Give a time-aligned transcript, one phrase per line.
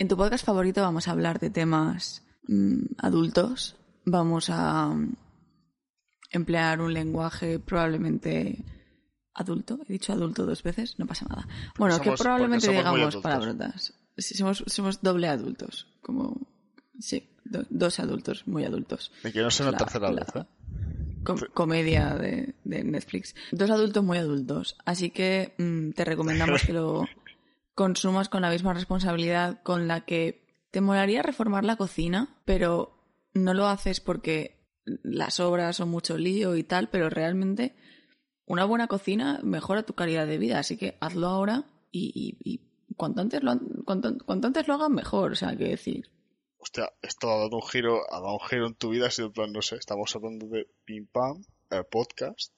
[0.00, 3.76] En tu podcast favorito vamos a hablar de temas mm, adultos.
[4.04, 5.14] Vamos a mm,
[6.30, 8.64] emplear un lenguaje probablemente
[9.34, 9.80] adulto.
[9.88, 11.46] He dicho adulto dos veces, no pasa nada.
[11.76, 13.92] Bueno, Somos- que probablemente digamos palabrotas.
[14.16, 15.86] Sí, somos, somos doble adultos.
[16.00, 16.46] Como.
[17.00, 19.12] Sí, do- dos adultos, muy adultos.
[19.34, 20.46] No sea una La- tercera la- vez, ¿eh?
[21.24, 23.34] com- comedia de, de Netflix.
[23.52, 24.76] Dos adultos muy adultos.
[24.84, 27.06] Así que mm, te recomendamos que lo
[27.78, 30.42] consumas con la misma responsabilidad con la que
[30.72, 32.98] te molaría reformar la cocina, pero
[33.34, 34.58] no lo haces porque
[35.04, 37.76] las obras son mucho lío y tal, pero realmente
[38.46, 40.58] una buena cocina mejora tu calidad de vida.
[40.58, 43.52] Así que hazlo ahora y, cuanto, antes lo,
[43.84, 45.30] cuanto, cuanto antes lo hagas mejor.
[45.30, 46.10] O sea, que decir.
[46.58, 49.32] Hostia, esto ha dado un giro, ha dado un giro en tu vida, ha sido
[49.32, 51.44] plan, no sé, estamos hablando de Pim Pam,
[51.92, 52.52] podcast,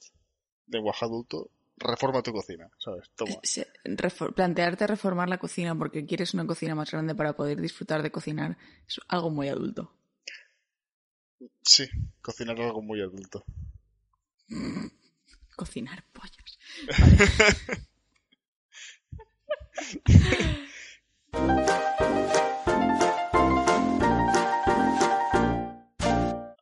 [0.66, 1.50] lenguaje adulto,
[1.80, 3.10] reforma tu cocina, ¿sabes?
[3.16, 3.32] Toma.
[3.42, 8.02] se- refor- plantearte reformar la cocina porque quieres una cocina más grande para poder disfrutar
[8.02, 9.92] de cocinar es algo muy adulto.
[11.62, 11.88] Sí,
[12.20, 13.44] cocinar algo muy adulto.
[15.56, 16.58] Cocinar pollos.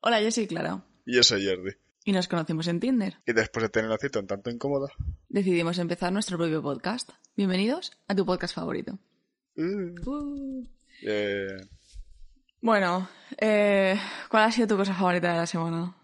[0.00, 1.72] Hola, yo soy Clara Y yo soy Jordi.
[2.08, 3.18] Y nos conocimos en Tinder.
[3.26, 4.88] Y después de tener una cita un tanto incómoda,
[5.28, 7.10] Decidimos empezar nuestro propio podcast.
[7.36, 8.98] Bienvenidos a tu podcast favorito.
[9.58, 10.66] uh, Uh.
[11.06, 11.68] eh,
[12.62, 15.96] Bueno, eh, ¿cuál ha sido tu cosa favorita de la semana?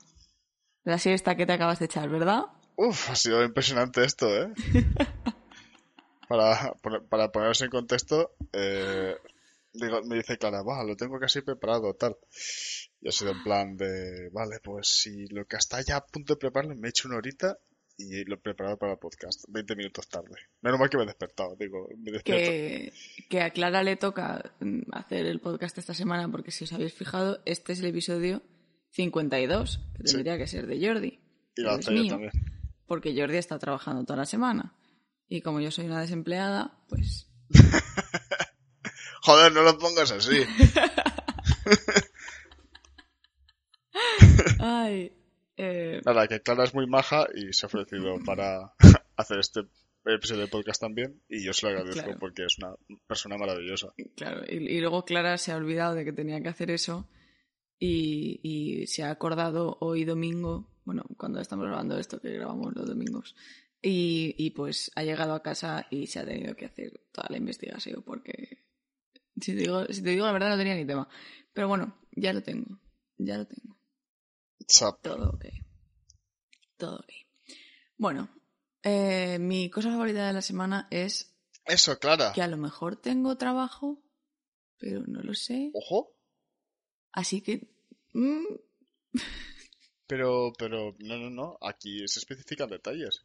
[0.83, 2.43] La siesta que te acabas de echar, ¿verdad?
[2.77, 4.53] uf, ha sido impresionante esto, ¿eh?
[6.29, 6.75] para,
[7.09, 9.17] para poneros en contexto, eh,
[9.75, 12.17] digo, me dice Clara, va, lo tengo casi preparado, tal.
[13.01, 16.35] Y ha sido en plan de, vale, pues si lo que está ya a punto
[16.35, 17.59] de prepararlo, me he hecho una horita
[17.97, 20.35] y lo he preparado para el podcast, 20 minutos tarde.
[20.63, 22.51] Menos mal que me he despertado, digo, me despierto.
[22.51, 22.93] Que,
[23.29, 26.95] que a Clara le toca mm, hacer el podcast esta semana porque si os habéis
[26.95, 28.43] fijado, este es el episodio
[28.91, 30.15] 52, que Sí.
[30.15, 31.21] tendría que ser de Jordi.
[31.57, 32.33] Y lo hace yo mío, también.
[32.87, 34.77] Porque Jordi está trabajando toda la semana.
[35.29, 37.31] Y como yo soy una desempleada, pues
[39.25, 40.37] Joder, no lo pongas así.
[44.59, 45.13] Ay,
[45.57, 48.75] eh, Nada, que Clara es muy maja y se ha ofrecido para
[49.17, 49.61] hacer este
[50.05, 52.19] episodio de podcast también y yo se lo agradezco Claro.
[52.19, 52.75] porque es una
[53.07, 53.93] persona maravillosa.
[54.17, 54.43] claro.
[54.49, 57.09] Y, y luego Clara se ha olvidado de que tenía que hacer eso
[57.79, 62.87] y, y se ha acordado hoy domingo, bueno, cuando estamos grabando esto, que grabamos los
[62.87, 63.35] domingos,
[63.83, 67.37] y, y pues ha llegado a casa y se ha tenido que hacer toda la
[67.37, 68.59] investigación porque,
[69.41, 71.09] si te digo, si te digo la verdad, no tenía ni tema.
[71.53, 72.79] Pero bueno, ya lo tengo,
[73.19, 73.77] ya lo tengo.
[74.67, 75.01] Chap.
[75.03, 75.45] Todo ok.
[76.77, 77.13] Todo ok.
[77.97, 78.29] Bueno,
[78.83, 81.35] eh, mi cosa favorita de la semana es
[81.65, 82.33] Eso, Clara.
[82.35, 84.03] que a lo mejor tengo trabajo,
[84.79, 85.71] pero no lo sé.
[85.75, 86.13] Ojo.
[87.13, 87.69] Así que...
[88.13, 88.45] mm,
[90.07, 91.59] Pero, pero, no, no, no.
[91.63, 93.25] Aquí se especifican detalles.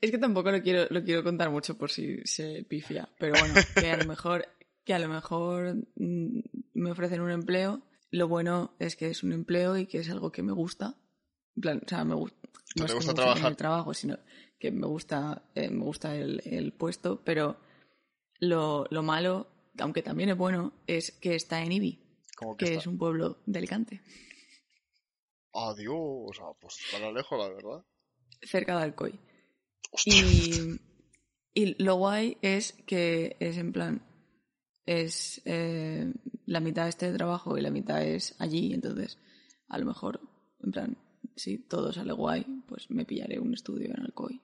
[0.00, 3.08] es que tampoco lo quiero, lo quiero contar mucho por si se pifia.
[3.18, 4.48] Pero bueno, que a lo mejor,
[4.86, 6.40] que a lo mejor mm,
[6.74, 7.82] me ofrecen un empleo.
[8.10, 10.94] Lo bueno es que es un empleo y que es algo que me gusta.
[11.56, 12.38] En plan, o sea, me gusta.
[12.74, 13.50] ¿Te No es que gusta me trabajar?
[13.50, 14.16] el trabajo, sino
[14.60, 17.58] que me gusta, eh, me gusta el, el puesto, pero
[18.38, 19.48] lo, lo malo,
[19.78, 21.98] aunque también es bueno, es que está en Ibi,
[22.56, 24.00] que, es un pueblo de Alicante,
[25.52, 25.94] Adiós.
[25.96, 27.84] O sea, pues para lejos, la verdad.
[28.42, 29.18] cerca de Alcoy.
[29.90, 30.14] Hostia.
[30.14, 30.80] Y,
[31.54, 34.05] y lo guay es que es en plan,
[34.86, 36.12] es eh,
[36.46, 39.18] la mitad este trabajo y la mitad es allí, entonces
[39.68, 40.20] a lo mejor,
[40.62, 40.96] en plan,
[41.34, 44.40] si todo sale guay, pues me pillaré un estudio en Alcoy.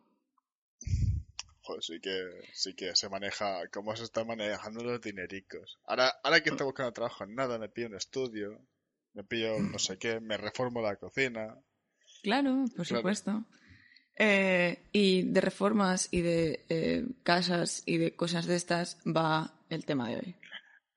[1.64, 5.78] Joder, sí que, sí que se maneja, cómo se están manejando los dinericos.
[5.86, 8.60] Ahora, ahora que estoy buscando trabajo en nada, me pillo un estudio,
[9.14, 11.56] me pillo no sé qué, me reformo la cocina.
[12.24, 13.00] Claro, por Claro.
[13.00, 13.44] supuesto.
[14.16, 19.84] Eh, y de reformas y de eh, casas y de cosas de estas va el
[19.84, 20.36] tema de hoy.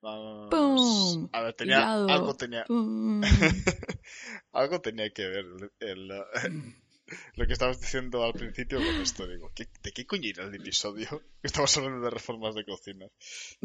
[0.02, 0.50] Vamos.
[0.50, 1.28] ¡Pum!
[1.32, 2.08] A ver, tenía, Hilado.
[2.08, 2.64] algo tenía,
[4.52, 5.44] algo tenía que ver
[5.80, 6.08] el, el,
[7.34, 9.26] lo que estabas diciendo al principio con esto.
[9.26, 11.22] Digo, ¿qué- ¿de qué coño era el episodio?
[11.42, 13.06] Estamos hablando de reformas de cocina.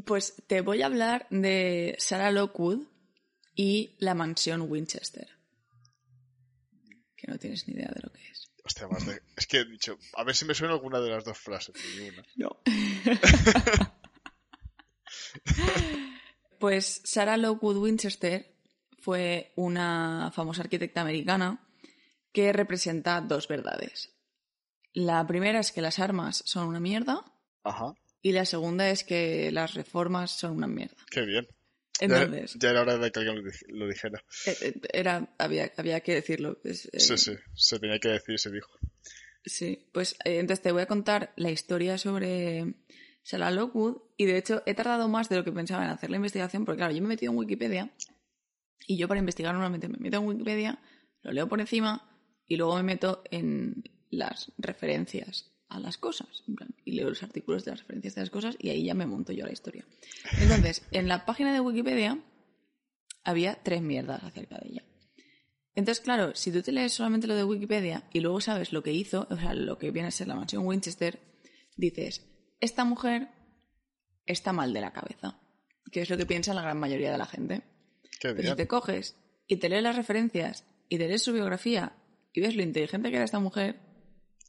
[0.05, 2.85] Pues te voy a hablar de Sarah Lockwood
[3.55, 5.27] y la mansión Winchester.
[7.15, 8.49] Que no tienes ni idea de lo que es.
[8.63, 9.21] Hostia, más de...
[9.35, 12.09] Es que he dicho, a ver si me suena alguna de las dos frases, ni
[12.09, 12.23] una.
[12.35, 12.61] No.
[16.59, 18.53] Pues Sarah Lockwood Winchester
[18.99, 21.67] fue una famosa arquitecta americana
[22.31, 24.13] que representa dos verdades.
[24.93, 27.25] La primera es que las armas son una mierda
[27.63, 27.93] Ajá.
[28.23, 30.95] Y la segunda es que las reformas son una mierda.
[31.09, 31.47] Qué bien.
[31.99, 34.23] Entonces, Ya, ya era hora de que alguien lo, dij- lo dijera.
[34.45, 36.59] eh, eh, era, había, había que decirlo.
[36.63, 38.71] Es, eh, Sí, sí, se tenía que decir, se dijo.
[39.45, 42.75] Sí, pues eh, entonces te voy a contar la historia sobre
[43.23, 46.17] Sarah Lockwood y de hecho he tardado más de lo que pensaba en hacer la
[46.17, 47.91] investigación porque claro, yo me he metido en Wikipedia
[48.87, 50.79] y yo para investigar normalmente me meto en Wikipedia,
[51.21, 52.09] lo leo por encima
[52.47, 57.23] y luego me meto en las referencias a las cosas en plan, y leo los
[57.23, 59.85] artículos de las referencias de las cosas y ahí ya me monto yo la historia.
[60.39, 62.19] Entonces, en la página de Wikipedia
[63.23, 64.83] había tres mierdas acerca de ella.
[65.73, 68.91] Entonces, claro, si tú te lees solamente lo de Wikipedia y luego sabes lo que
[68.91, 71.19] hizo, o sea, lo que viene a ser la mansión Winchester,
[71.77, 72.30] dices,
[72.61, 73.29] esta mujer
[74.25, 75.39] está mal de la cabeza,
[75.91, 77.63] que es lo que piensa la gran mayoría de la gente.
[78.19, 78.55] Qué Pero si bien.
[78.55, 79.15] te coges
[79.47, 81.97] y te lees las referencias y te lees su biografía
[82.31, 83.79] y ves lo inteligente que era esta mujer,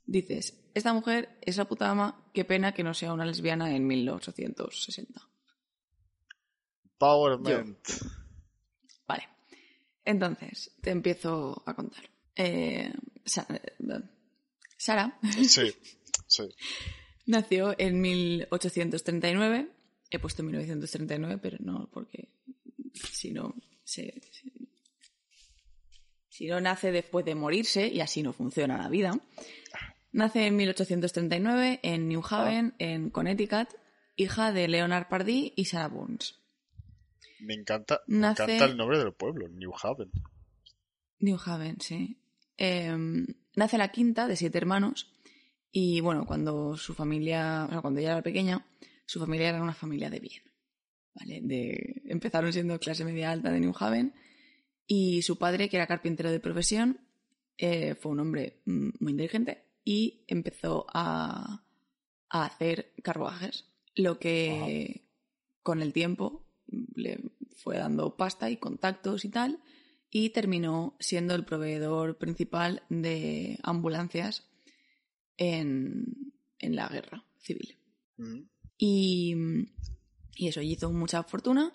[0.07, 3.87] dices, esta mujer es la puta ama, qué pena que no sea una lesbiana en
[3.87, 5.29] 1860.
[6.99, 7.89] Powerment.
[9.09, 9.29] Vale.
[10.05, 12.05] Entonces, te empiezo a contar.
[12.37, 12.93] Eh,
[13.25, 14.03] eh,
[14.77, 15.73] Sara Sí,
[16.27, 16.49] sí.
[17.27, 19.69] nació en 1839.
[20.11, 22.29] He puesto 1939, pero no porque
[22.95, 23.55] si no
[23.85, 24.53] se, se-
[26.29, 29.13] si no nace después de morirse y así no funciona la vida.
[30.13, 33.69] Nace en 1839 en New Haven, en Connecticut,
[34.17, 36.39] hija de Leonard Pardee y Sarah Burns.
[37.41, 40.11] Me encanta, me Nace- encanta el nombre del pueblo, New Haven.
[41.21, 42.19] New Haven, sí.
[42.59, 42.95] Eh,
[43.57, 45.12] nace la quinta de siete hermanos
[45.73, 48.67] y bueno, cuando su familia, cuando ella era pequeña,
[49.07, 50.43] su familia era una familia de bien.
[51.15, 51.41] ¿vale?
[51.43, 54.15] De, empezaron siendo clase media alta de New Haven
[54.87, 57.01] y su padre, que era carpintero de profesión,
[57.57, 61.65] eh, fue un hombre mm, muy inteligente y empezó a,
[62.29, 63.65] a hacer carruajes,
[63.95, 65.09] lo que
[65.63, 66.47] con el tiempo
[66.95, 69.61] le fue dando pasta y contactos y tal,
[70.11, 74.52] y terminó siendo el proveedor principal de ambulancias
[75.37, 77.77] en, en la guerra civil.
[78.17, 78.41] Mm.
[78.79, 79.35] Y,
[80.37, 81.73] y eso, hizo mucha fortuna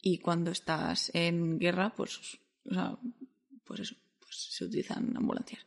[0.00, 2.98] y cuando estás en guerra, pues, o sea,
[3.64, 5.64] pues eso, pues se utilizan ambulancias.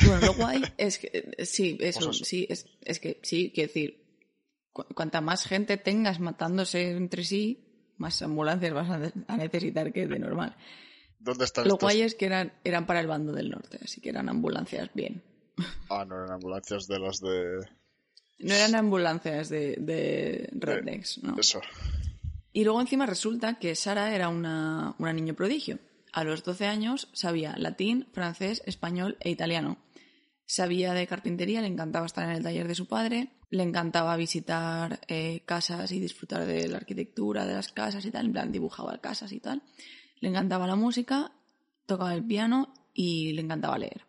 [0.00, 2.24] Y bueno, lo guay es que, sí, eso, eso.
[2.24, 4.04] sí, es, es que sí, quiero decir,
[4.72, 7.64] cu- cuanta más gente tengas matándose entre sí,
[7.96, 10.56] más ambulancias vas a, a necesitar que de normal.
[11.18, 11.80] ¿Dónde están Lo estos?
[11.86, 15.24] guay es que eran, eran para el bando del norte, así que eran ambulancias bien.
[15.90, 17.60] Ah, no eran ambulancias de las de...
[18.40, 20.48] No eran ambulancias de,
[21.22, 21.36] ¿no?
[21.38, 21.60] Eso.
[22.52, 25.78] Y luego encima resulta que Sara era una, una niño prodigio.
[26.12, 29.78] A los 12 años sabía latín, francés, español e italiano.
[30.46, 35.00] Sabía de carpintería, le encantaba estar en el taller de su padre, le encantaba visitar
[35.08, 38.98] eh, casas y disfrutar de la arquitectura de las casas y tal, en plan dibujaba
[38.98, 39.62] casas y tal.
[40.20, 41.32] Le encantaba la música,
[41.86, 44.07] tocaba el piano y le encantaba leer.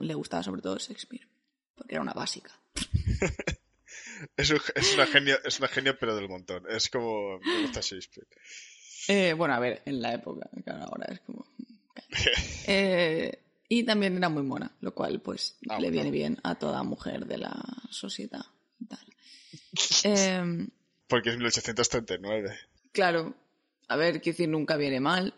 [0.00, 1.26] Le, gustaba sobre todo Shakespeare,
[1.74, 2.52] porque era una básica.
[4.36, 6.64] Es, un- es una genio, es una genio pero del montón.
[6.70, 7.38] Es como...
[7.40, 8.26] Me gusta Shakespeare.
[9.08, 11.44] Eh, bueno, a ver, en la época, claro, ahora es como...
[12.66, 13.38] Eh,
[13.68, 17.26] y también era muy mona, lo cual pues Ah, le viene bien a toda mujer
[17.26, 17.54] de la
[17.90, 18.44] sociedad
[18.78, 19.04] y tal.
[20.04, 20.66] Eh,
[21.08, 22.56] Porque es 1839.
[22.92, 23.34] claro,
[23.88, 25.34] a ver, quiero decir, nunca viene mal.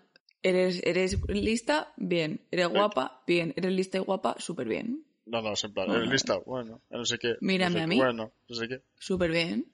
[0.49, 2.41] Eres, eres lista, bien.
[2.51, 3.53] Eres guapa, bien.
[3.57, 5.05] Eres lista y guapa, súper bien.
[5.27, 6.39] No, no, es en plan, Bueno, ¿eres lista?
[6.47, 7.35] Bueno, no sé qué.
[7.41, 7.97] Mírame no sé a qué, mí.
[7.97, 8.83] Bueno, no sé qué.
[8.99, 9.67] Súper bien.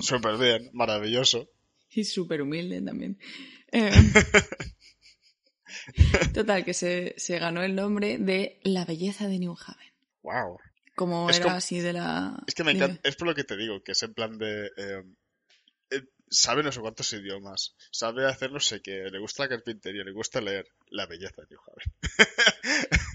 [0.00, 1.48] Súper bien, maravilloso.
[1.90, 3.18] Y súper humilde también.
[3.72, 3.90] Eh,
[6.32, 9.92] total, que se, se ganó el nombre de la belleza de New Haven.
[10.22, 10.58] Wow.
[10.94, 12.42] Como Es era como- así de la...
[12.46, 14.66] Es que me encanta, es por lo que te digo, que es en plan de...
[14.76, 15.02] eh,
[16.28, 20.12] sabe no sé cuántos idiomas, sabe hacer no sé qué, le gusta la carpintería, le
[20.12, 20.66] gusta leer.
[20.90, 21.92] La belleza de New Haven.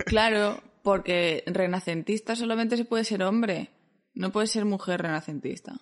[0.05, 3.69] Claro, porque renacentista solamente se puede ser hombre,
[4.13, 5.73] no puede ser mujer renacentista.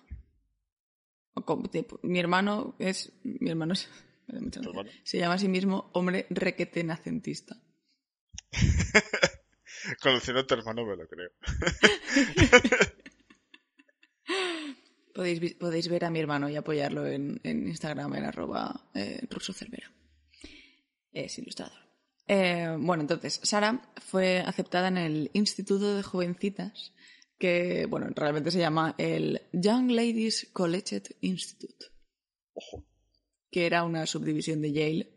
[1.34, 3.12] O como- tipo, mi hermano es.
[3.24, 3.88] Mi hermano es-
[5.04, 7.56] se llama a sí mismo hombre requetenacentista.
[10.02, 11.30] Conociendo a tu hermano me lo creo.
[15.20, 19.92] Podéis, podéis ver a mi hermano y apoyarlo en, en Instagram en arroba eh, rusocervera.
[21.12, 21.76] Es ilustrador.
[22.26, 26.94] Eh, bueno, entonces, Sara fue aceptada en el Instituto de Jovencitas,
[27.38, 31.84] que, bueno, realmente se llama el Young Ladies Collegiate Institute,
[32.54, 32.86] Ojo.
[33.50, 35.10] que era una subdivisión de Yale,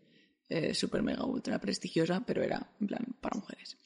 [0.49, 3.77] eh, super mega ultra prestigiosa, pero era, en plan, para mujeres.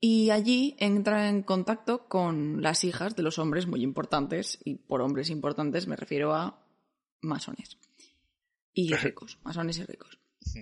[0.00, 5.00] Y allí entra en contacto con las hijas de los hombres muy importantes, y por
[5.00, 6.64] hombres importantes me refiero a
[7.20, 7.78] masones.
[8.72, 10.18] Y ricos, masones y ricos.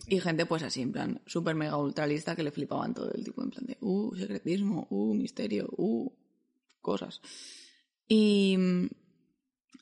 [0.08, 3.42] Y gente pues así, en plan, súper mega ultralista que le flipaban todo el tipo,
[3.42, 6.10] en plan de, uh, secretismo, uh, misterio, uh,
[6.80, 7.20] cosas.
[8.08, 8.88] Y mm,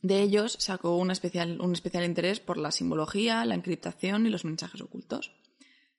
[0.02, 4.44] de ellos sacó un especial, un especial interés por la simbología, la encriptación y los
[4.44, 5.32] mensajes ocultos.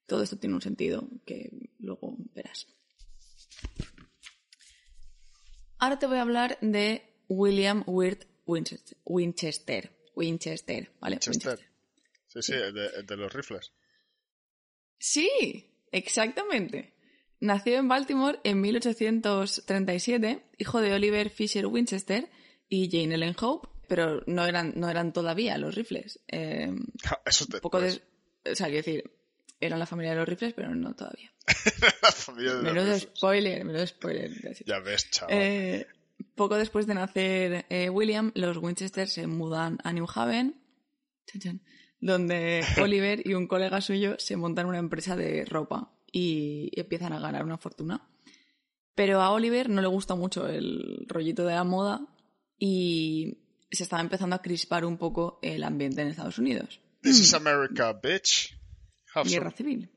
[0.06, 2.68] Todo esto tiene un sentido que luego verás.
[5.86, 8.98] Ahora te voy a hablar de William Wirt Winchester.
[9.06, 11.18] Winchester, Winchester ¿vale?
[11.18, 11.60] Winchester.
[12.26, 13.72] Sí, sí, de, de los rifles.
[14.98, 15.30] Sí,
[15.92, 16.96] exactamente.
[17.40, 22.32] Nació en Baltimore en 1837, hijo de Oliver Fisher Winchester
[22.68, 26.20] y Jane Ellen Hope, pero no eran, no eran todavía los rifles.
[26.28, 26.74] Eh,
[27.28, 28.02] Eso te poco de,
[28.52, 29.12] o sea, quiero decir,
[29.60, 31.32] eran la familia de los rifles, pero no todavía.
[32.02, 34.32] la familia de menudo los spoiler, menudo spoiler.
[34.66, 35.36] Ya ves, chaval.
[35.38, 35.88] Eh,
[36.36, 40.62] poco después de nacer eh, William, los Winchester se mudan a New Haven,
[42.00, 47.20] donde Oliver y un colega suyo se montan una empresa de ropa y empiezan a
[47.20, 48.08] ganar una fortuna.
[48.96, 52.08] Pero a Oliver no le gusta mucho el rollito de la moda
[52.58, 56.80] y se estaba empezando a crispar un poco el ambiente en Estados Unidos.
[57.02, 58.58] This is America, bitch.
[59.24, 59.90] Guerra civil.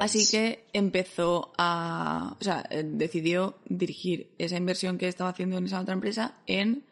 [0.00, 2.36] Así que empezó a.
[2.40, 6.86] O sea, eh, decidió dirigir esa inversión que estaba haciendo en esa otra empresa en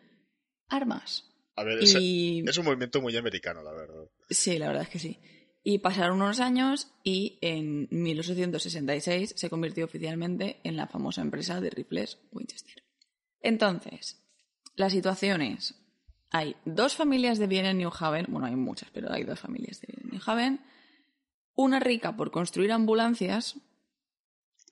[0.68, 1.24] armas.
[1.56, 2.44] A ver, Y.
[2.46, 4.08] es un movimiento muy americano, la verdad.
[4.28, 5.18] Sí, la verdad es que sí.
[5.62, 11.70] Y pasaron unos años y en 1866 se convirtió oficialmente en la famosa empresa de
[11.70, 12.82] rifles Winchester.
[13.42, 14.18] Entonces,
[14.74, 15.74] la situación es,
[16.30, 19.80] hay dos familias de bien en New Haven, bueno, hay muchas, pero hay dos familias
[19.82, 20.60] de New Haven,
[21.64, 23.56] una rica por construir ambulancias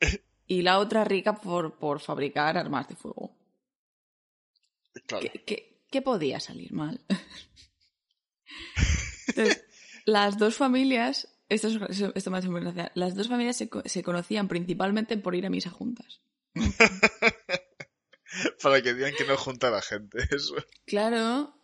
[0.46, 3.36] y la otra rica por, por fabricar armas de fuego.
[5.06, 5.26] Claro.
[5.32, 7.00] ¿Qué, qué- qué podía salir mal?
[9.28, 9.64] Entonces,
[10.04, 14.02] las dos familias, esto, es- esto me hace muy gracia, las dos familias se, se
[14.02, 16.20] conocían principalmente por ir a misa juntas.
[18.62, 20.18] Para que digan que no junta la gente.
[20.30, 20.54] Eso.
[20.86, 21.58] Claro,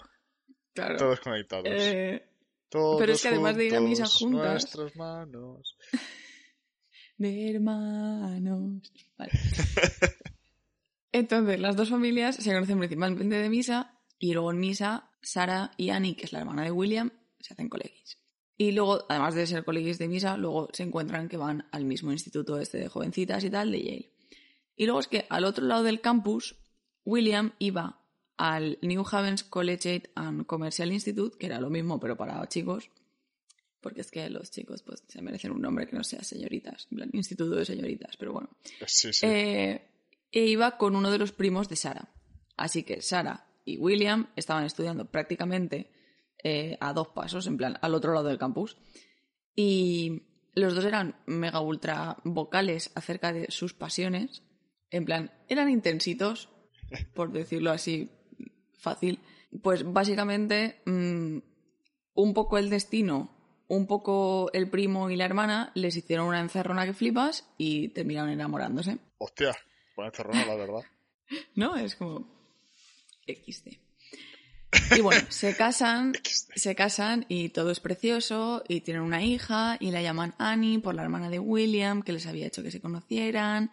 [0.72, 0.96] claro.
[0.96, 1.66] Todos conectados.
[1.68, 2.26] Eh,
[2.74, 5.78] Todos pero es que además de ir a misa juntos, juntas- Nuestras manos.
[7.18, 8.92] de hermanos.
[9.16, 9.30] Vale.
[11.12, 15.90] Entonces, las dos familias se conocen principalmente de misa y luego en misa, Sara y
[15.90, 18.18] Annie, que es la hermana de William, se hacen colegis.
[18.56, 22.10] Y luego, además de ser colegis de misa, luego se encuentran que van al mismo
[22.10, 24.12] instituto este de jovencitas y tal, de Yale.
[24.74, 26.56] Y luego es que al otro lado del campus,
[27.04, 28.03] William iba
[28.36, 32.90] al New Havens Collegiate and Commercial Institute, que era lo mismo pero para chicos,
[33.80, 36.96] porque es que los chicos pues se merecen un nombre que no sea señoritas, en
[36.96, 38.50] plan instituto de señoritas, pero bueno.
[38.86, 39.26] Sí, sí.
[39.26, 39.90] Eh,
[40.32, 42.12] e iba con uno de los primos de Sara.
[42.56, 45.90] Así que Sara y William estaban estudiando prácticamente
[46.42, 48.76] eh, a dos pasos, en plan, al otro lado del campus.
[49.54, 50.22] Y
[50.54, 54.42] los dos eran mega ultra vocales acerca de sus pasiones.
[54.90, 56.48] En plan, eran intensitos,
[57.14, 58.10] por decirlo así
[58.84, 59.18] fácil.
[59.62, 61.38] Pues básicamente, mm,
[62.14, 63.30] un poco el destino,
[63.66, 68.30] un poco el primo y la hermana les hicieron una encerrona que flipas y terminaron
[68.30, 68.98] enamorándose.
[69.18, 69.56] Hostia,
[69.96, 70.82] buena encerrona, la verdad.
[71.56, 71.76] ¿No?
[71.76, 72.26] Es como
[73.26, 73.78] XD.
[74.96, 76.14] Y bueno, se casan,
[76.54, 80.94] se casan y todo es precioso y tienen una hija y la llaman Annie por
[80.94, 83.70] la hermana de William que les había hecho que se conocieran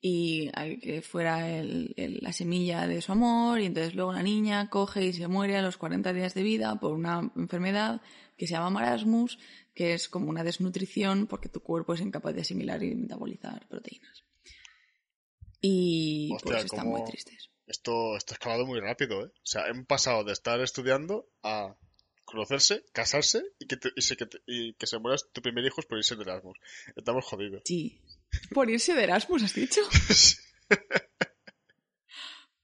[0.00, 4.22] y a- que fuera el- el- la semilla de su amor y entonces luego la
[4.22, 8.00] niña coge y se muere a los 40 días de vida por una enfermedad
[8.38, 9.38] que se llama marasmus,
[9.74, 14.24] que es como una desnutrición porque tu cuerpo es incapaz de asimilar y metabolizar proteínas.
[15.60, 17.50] Y Hostia, pues están muy tristes.
[17.66, 19.28] Esto, esto ha escalado muy rápido, ¿eh?
[19.28, 21.76] O sea, hemos pasado de estar estudiando a
[22.24, 25.64] conocerse, casarse y que, te- y se, que, te- y que se muera tu primer
[25.64, 26.56] hijo por irse de Erasmus.
[26.96, 27.62] Estamos jodidos.
[27.64, 28.00] Sí.
[28.52, 29.80] Por irse de Erasmus, has dicho.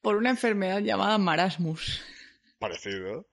[0.00, 2.00] Por una enfermedad llamada marasmus.
[2.58, 3.28] Parecido.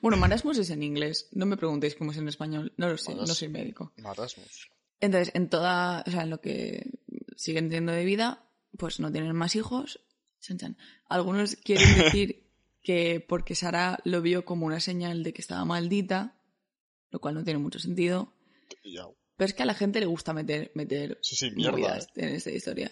[0.00, 1.28] Bueno, marasmus es en inglés.
[1.32, 2.72] No me preguntéis cómo es en español.
[2.76, 3.92] No lo sé, no soy médico.
[3.98, 4.70] Marasmus.
[5.00, 6.90] Entonces, en toda, o sea, en lo que
[7.36, 10.00] siguen teniendo de vida, pues no tienen más hijos.
[10.40, 10.78] Chan, chan.
[11.08, 12.46] Algunos quieren decir
[12.82, 16.38] que porque Sara lo vio como una señal de que estaba maldita,
[17.10, 18.32] lo cual no tiene mucho sentido.
[19.36, 22.30] Pero es que a la gente le gusta meter, meter Sí, sí, mierda, movidas en
[22.30, 22.90] esta historia.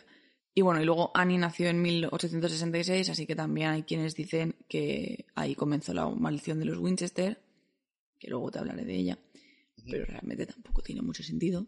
[0.54, 5.26] Y bueno, y luego Annie nació en 1866, así que también hay quienes dicen que
[5.34, 7.42] ahí comenzó la maldición de los Winchester,
[8.18, 9.18] que luego te hablaré de ella,
[9.90, 11.66] pero realmente tampoco tiene mucho sentido,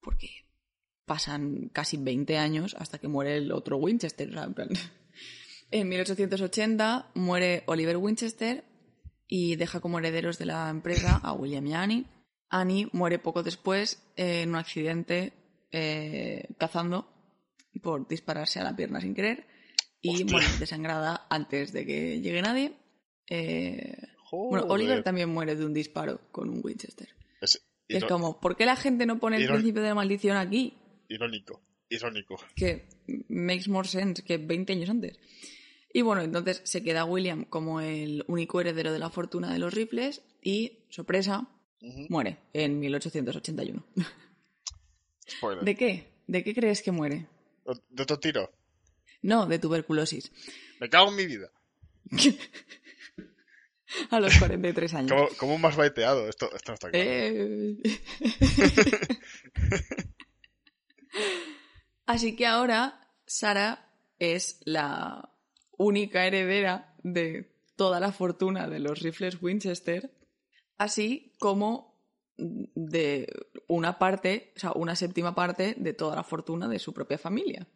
[0.00, 0.28] porque
[1.06, 4.28] pasan casi 20 años hasta que muere el otro Winchester.
[4.28, 4.68] en, plan,
[5.70, 8.64] en 1880 muere Oliver Winchester
[9.26, 12.06] y deja como herederos de la empresa a William y Annie.
[12.52, 15.32] Annie muere poco después en un accidente
[15.72, 17.08] eh, cazando
[17.82, 19.46] por dispararse a la pierna sin querer
[20.00, 22.74] y muere desangrada antes de que llegue nadie.
[23.28, 23.96] Eh,
[24.30, 24.66] bueno.
[24.68, 27.08] Oliver también muere de un disparo con un Winchester.
[27.40, 30.74] Es es como, ¿por qué la gente no pone el principio de la maldición aquí?
[31.08, 32.36] irónico, irónico.
[32.56, 32.88] Que
[33.28, 35.18] makes more sense que 20 años antes.
[35.92, 39.74] Y bueno, entonces se queda William como el único heredero de la fortuna de los
[39.74, 41.48] rifles y, sorpresa,
[41.82, 42.06] Ujú.
[42.08, 43.84] muere en 1881.
[45.28, 45.64] Spoiler.
[45.64, 46.12] ¿De qué?
[46.26, 47.26] ¿De qué crees que muere?
[47.90, 48.50] De otro tiro.
[49.22, 50.32] No, de tuberculosis.
[50.80, 51.50] Me cago en mi vida.
[54.10, 55.12] A los 43 años.
[55.12, 56.28] ¿Cómo, cómo me has baiteado?
[56.28, 57.04] Esto, esto no está claro.
[57.06, 57.76] Eh.
[62.06, 65.30] Así que ahora Sara es la
[65.76, 70.10] única heredera de toda la fortuna de los rifles Winchester,
[70.78, 71.92] así como
[72.36, 73.32] de
[73.68, 77.66] una parte, o sea, una séptima parte de toda la fortuna de su propia familia.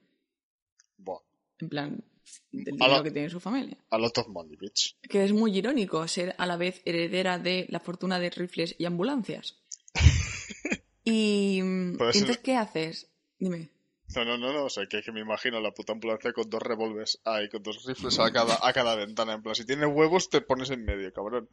[0.97, 1.21] Buah.
[1.59, 2.05] En plan,
[2.51, 3.77] del dinero que tiene su familia.
[3.91, 4.97] A lot of money, bitch.
[5.03, 8.85] Que es muy irónico ser a la vez heredera de la fortuna de rifles y
[8.85, 9.63] ambulancias.
[11.05, 13.11] y, ser- entonces, ¿qué haces?
[13.39, 13.71] Dime.
[14.15, 14.65] No, no, no, no.
[14.65, 17.85] O sea, que, que me imagino la puta ambulancia con dos revólveres ahí, con dos
[17.85, 19.35] rifles a cada, a cada ventana.
[19.35, 21.49] En plan, si tienes huevos, te pones en medio, cabrón.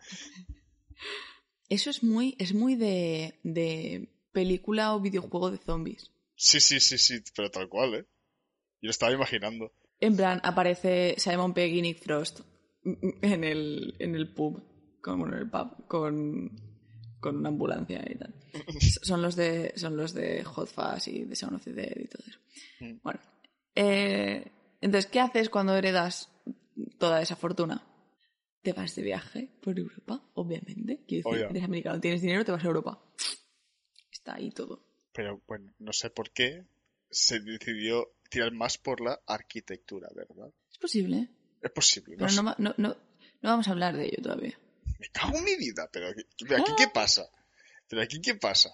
[1.74, 6.12] Eso es muy, es muy de, de película o videojuego de zombies.
[6.36, 8.06] Sí, sí, sí, sí, pero tal cual, ¿eh?
[8.80, 9.72] Yo lo estaba imaginando.
[10.00, 12.42] En plan, aparece Simon Pegg y Nick Frost
[12.84, 14.62] en el, en el pub,
[15.02, 16.52] con, bueno, en el pub, con,
[17.20, 18.36] con una ambulancia y tal.
[19.02, 22.08] Son los de, son los de Hot Fuzz y de Sound of the Dead y
[22.08, 22.40] todo eso.
[22.82, 23.00] Mm.
[23.02, 23.20] Bueno,
[23.74, 24.46] eh,
[24.80, 26.30] entonces, ¿qué haces cuando heredas
[27.00, 27.82] toda esa fortuna?
[28.64, 31.04] Te vas de viaje por Europa, obviamente.
[31.08, 31.50] Quiero decir, Obvio.
[31.50, 33.00] eres americano, tienes dinero, te vas a Europa.
[34.12, 34.84] Está ahí todo.
[35.12, 36.66] Pero bueno, no sé por qué
[37.12, 40.52] se decidió tirar más por la arquitectura, ¿verdad?
[40.72, 41.30] Es posible,
[41.62, 42.36] Es posible, no pero sé.
[42.38, 42.90] no, va- no, no,
[43.42, 44.58] no vamos a hablar de ello todavía.
[45.00, 46.22] Me cago en mi vida, pero aquí,
[46.56, 47.30] aquí qué pasa?
[47.88, 48.70] ¿Pero aquí qué pasa?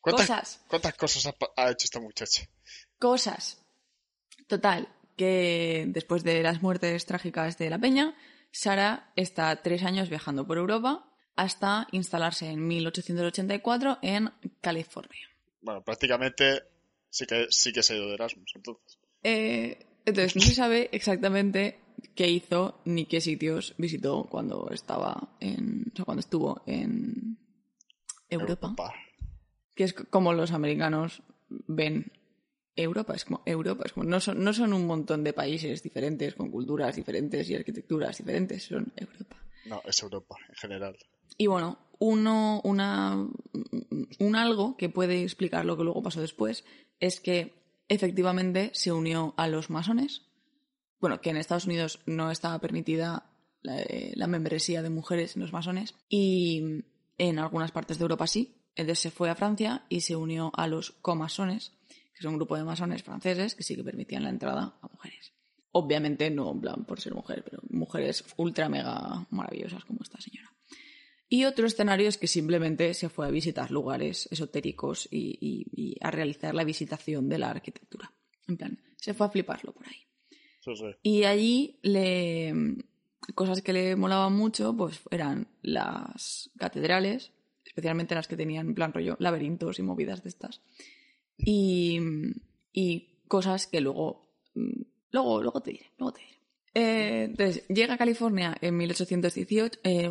[0.00, 0.64] ¿Cuántas Cosas.
[0.68, 2.46] ¿cuántas cosas ha, pa- ha hecho esta muchacha?
[2.98, 3.64] Cosas.
[4.46, 8.14] Total, que después de las muertes trágicas de la peña,
[8.52, 15.28] Sara está tres años viajando por Europa hasta instalarse en 1884 en California.
[15.62, 16.62] Bueno, prácticamente
[17.08, 18.98] sí que, sí que se ha ido de Erasmus, entonces.
[19.22, 21.78] Eh, entonces, no se sabe exactamente
[22.14, 27.38] qué hizo ni qué sitios visitó cuando estaba en, o sea, cuando estuvo en
[28.28, 28.74] Europa.
[29.74, 32.12] que es como los americanos ven
[32.74, 36.34] Europa, es como Europa, es como no son, no son un montón de países diferentes,
[36.34, 39.36] con culturas diferentes y arquitecturas diferentes, son Europa.
[39.66, 40.96] No, es Europa, en general.
[41.36, 43.28] Y bueno, uno, una,
[44.18, 46.64] un algo que puede explicar lo que luego pasó después
[47.00, 47.54] es que
[47.88, 50.22] efectivamente se unió a los masones.
[51.00, 53.30] Bueno, que en Estados Unidos no estaba permitida
[53.60, 56.84] la, eh, la membresía de mujeres en los masones y
[57.18, 58.58] en algunas partes de Europa sí.
[58.74, 61.72] Entonces se fue a Francia y se unió a los comasones,
[62.14, 65.32] que son un grupo de masones franceses que sí que permitían la entrada a mujeres.
[65.72, 70.50] Obviamente no en plan por ser mujer, pero mujeres ultra mega maravillosas como esta señora.
[71.28, 75.96] Y otro escenario es que simplemente se fue a visitar lugares esotéricos y, y- y
[76.02, 78.12] a realizar la visitación de la arquitectura.
[78.48, 80.04] En plan, se fue a fliparlo por ahí.
[80.60, 80.84] Sí, sí.
[81.02, 82.76] Y allí le
[83.34, 87.32] cosas que le molaban mucho, pues eran las catedrales,
[87.64, 90.60] especialmente las que tenían en plan rollo laberintos y movidas de estas.
[91.44, 91.98] Y,
[92.72, 96.32] y cosas que luego, mm, luego, luego te diré, luego te diré.
[96.74, 100.10] Eh, entonces, llega a California en 1818, eh,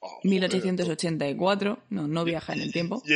[0.00, 3.02] Oh, joder, 1884, no, no viaja en el tiempo,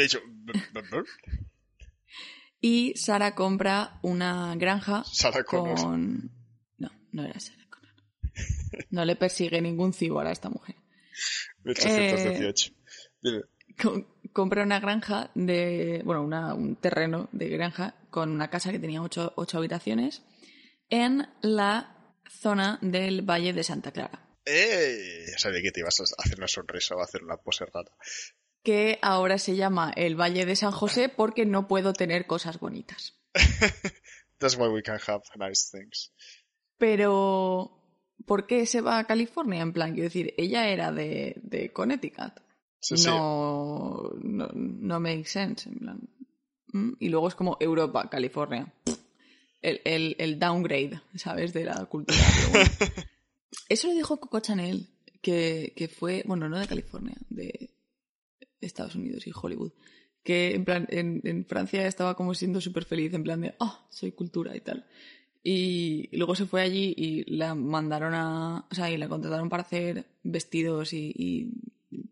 [2.61, 5.77] Y Sara compra una granja Sarah Connor.
[5.77, 6.31] con...
[6.79, 7.95] No, no era Sarah Connor.
[8.91, 10.77] No le persigue ningún cibor a esta mujer.
[11.65, 12.73] 1818.
[13.21, 13.43] Dime.
[13.81, 16.03] Com- compra una granja de...
[16.05, 20.23] Bueno, una- un terreno de granja con una casa que tenía ocho, ocho habitaciones
[20.91, 21.97] en la
[22.31, 24.29] zona del Valle de Santa Clara.
[24.45, 25.25] ¡Eh!
[25.31, 27.91] Ya sabía que te ibas a hacer una sonrisa o a hacer una pose rara.
[28.65, 33.19] que ahora se llama el Valle de San José porque no puedo tener cosas bonitas.
[34.39, 36.13] That's why we can have nice things.
[36.79, 37.79] Pero,
[38.27, 39.63] ¿por qué se va a California?
[39.63, 42.33] En plan, quiero decir, ella era de, de Connecticut.
[42.83, 43.07] Sí, sí.
[43.07, 45.69] no, no, no makes sense.
[45.71, 46.01] En plan,
[46.75, 48.73] Mm, Y luego es como Europa, California.
[49.61, 51.53] El, el- el downgrade, ¿sabes?
[51.53, 52.19] De la cultura.
[52.51, 52.71] bueno.
[53.69, 54.89] Eso lo dijo Coco Chanel,
[55.21, 57.71] que, que fue, bueno, no de California, de
[58.61, 59.73] Estados Unidos y Hollywood.
[60.25, 63.87] Que en plan, en, en Francia estaba como siendo súper feliz, en plan de, ah,
[63.91, 64.87] soy cultura y tal.
[65.45, 69.65] Y luego se fue allí y la mandaron a, o sea, y la contrataron para
[69.65, 71.51] hacer vestidos y, y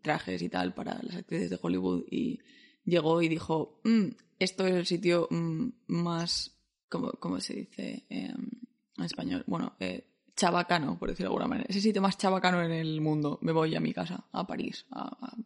[0.01, 2.39] trajes y tal para las actrices de Hollywood y
[2.83, 6.57] llegó y dijo, "Mm, esto es el sitio mm, más,
[6.89, 8.49] ¿cómo, cómo se dice em,
[8.97, 9.43] en español?
[9.47, 11.67] Bueno, eh, chabacano, por decirlo de alguna manera.
[11.69, 13.37] Ese sitio más chabacano en el mundo.
[13.41, 15.37] Me voy a mi casa, a París, a, a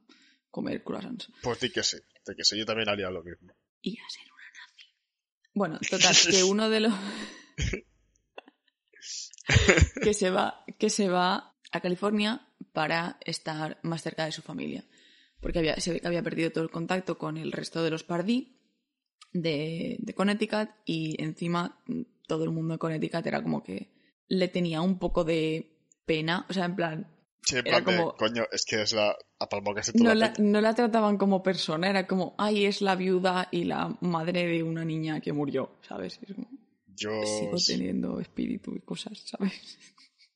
[0.49, 1.29] comer croissants.
[1.41, 3.53] Pues di que sí, di que sí, yo también haría lo mismo.
[3.81, 4.85] Y a ser una nazi.
[5.53, 6.93] Bueno, total, que uno de los...
[10.01, 14.83] que se va, que se va a California para estar más cerca de su familia.
[15.41, 18.03] Porque había, se ve que había perdido todo el contacto con el resto de los
[18.03, 18.57] Pardí
[19.33, 21.81] de, de Connecticut y encima
[22.27, 23.91] todo el mundo de Connecticut era como que
[24.27, 27.11] le tenía un poco de pena, o sea, en plan,
[27.43, 29.15] Sí, en Era plan de, como- coño, es que es la...
[29.37, 32.65] A palmo casi toda no la la, no la trataban como persona, era como, ay,
[32.65, 36.17] es la viuda y la madre de una niña que murió, ¿sabes?
[36.25, 36.47] Es como,
[36.87, 39.77] Yo, sigo teniendo espíritu y cosas, ¿sabes?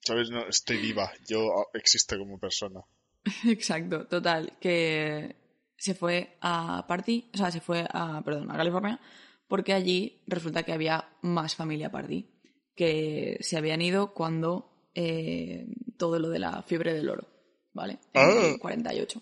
[0.09, 0.29] ¿Sabes?
[0.29, 2.81] No, estoy viva, yo ah, existo como persona.
[3.47, 5.35] Exacto, total, que
[5.77, 8.99] se fue a Party, o sea, se fue a, perdón, a California,
[9.47, 12.27] porque allí resulta que había más familia Party,
[12.75, 15.67] que se habían ido cuando eh,
[15.97, 17.27] todo lo de la fiebre del oro,
[17.73, 17.99] ¿vale?
[18.13, 18.47] En Ah.
[18.53, 19.21] el 48.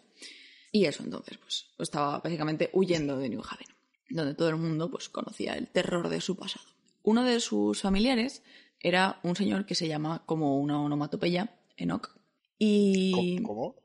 [0.71, 3.67] Y eso entonces, pues, estaba básicamente huyendo de New Haven,
[4.09, 6.65] donde todo el mundo pues conocía el terror de su pasado.
[7.03, 8.41] Uno de sus familiares
[8.79, 12.17] era un señor que se llama como una onomatopeya, Enoch,
[12.57, 13.41] y...
[13.43, 13.75] ¿Cómo?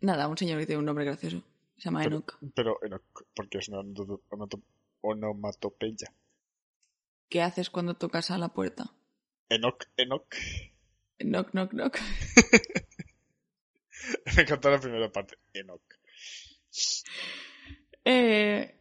[0.00, 1.42] Nada, un señor que tiene un nombre gracioso.
[1.76, 2.38] Se llama Pero, Enoch.
[2.54, 3.02] pero eno-
[3.34, 3.82] porque es una
[5.02, 6.12] onomatopeya.
[7.28, 8.92] ¿Qué haces cuando tocas a la puerta?
[9.48, 10.26] Enoch, Enoch.
[11.18, 11.98] Knock, knock, knock.
[14.36, 15.36] Me encantó la primera parte.
[15.52, 15.82] Enoch.
[18.04, 18.78] Eh,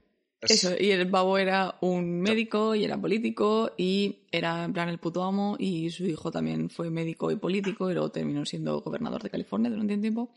[0.53, 4.99] eso, y el babo era un médico y era político y era en plan el
[4.99, 9.21] puto amo y su hijo también fue médico y político y luego terminó siendo gobernador
[9.23, 10.34] de California durante un tiempo.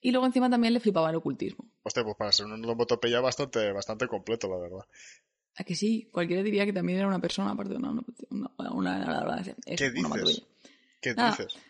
[0.00, 1.68] Y luego encima también le flipaba el ocultismo.
[1.82, 4.86] Hostia, pues para ser un onomatopeya bastante, bastante completo, la verdad.
[5.56, 6.08] ¿A que sí?
[6.12, 7.90] Cualquiera diría que también era una persona aparte de una...
[8.30, 9.42] una, una, una-
[9.76, 10.42] ¿Qué dices?
[11.00, 11.30] ¿Qué Nada.
[11.30, 11.52] dices?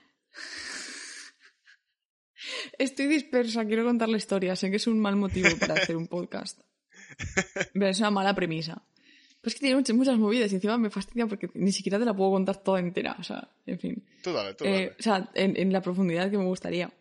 [2.79, 4.55] Estoy dispersa, quiero contar la historia.
[4.57, 6.61] Sé que es un mal motivo para hacer un podcast.
[7.73, 8.83] Pero es una mala premisa.
[9.41, 12.05] Pues es que tiene muchas, muchas movidas y encima me fastidia porque ni siquiera te
[12.05, 13.17] la puedo contar toda entera.
[13.19, 14.05] O sea, en fin.
[14.23, 14.97] Tú dale, tú Eh, dale.
[14.99, 16.93] o sea, en, en la profundidad que me gustaría.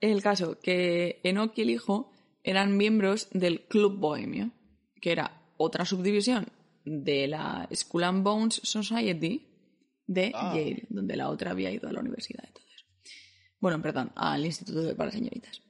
[0.00, 2.12] El caso, que Enoch y el hijo
[2.44, 4.50] eran miembros del Club Bohemio,
[5.00, 6.46] que era otra subdivisión
[6.84, 9.48] de la Skull and Bones Society
[10.06, 10.52] de Ah.
[10.54, 12.84] Yale, donde la otra había ido a la universidad y todo eso.
[13.58, 15.62] Bueno, perdón, al Instituto para Señoritas.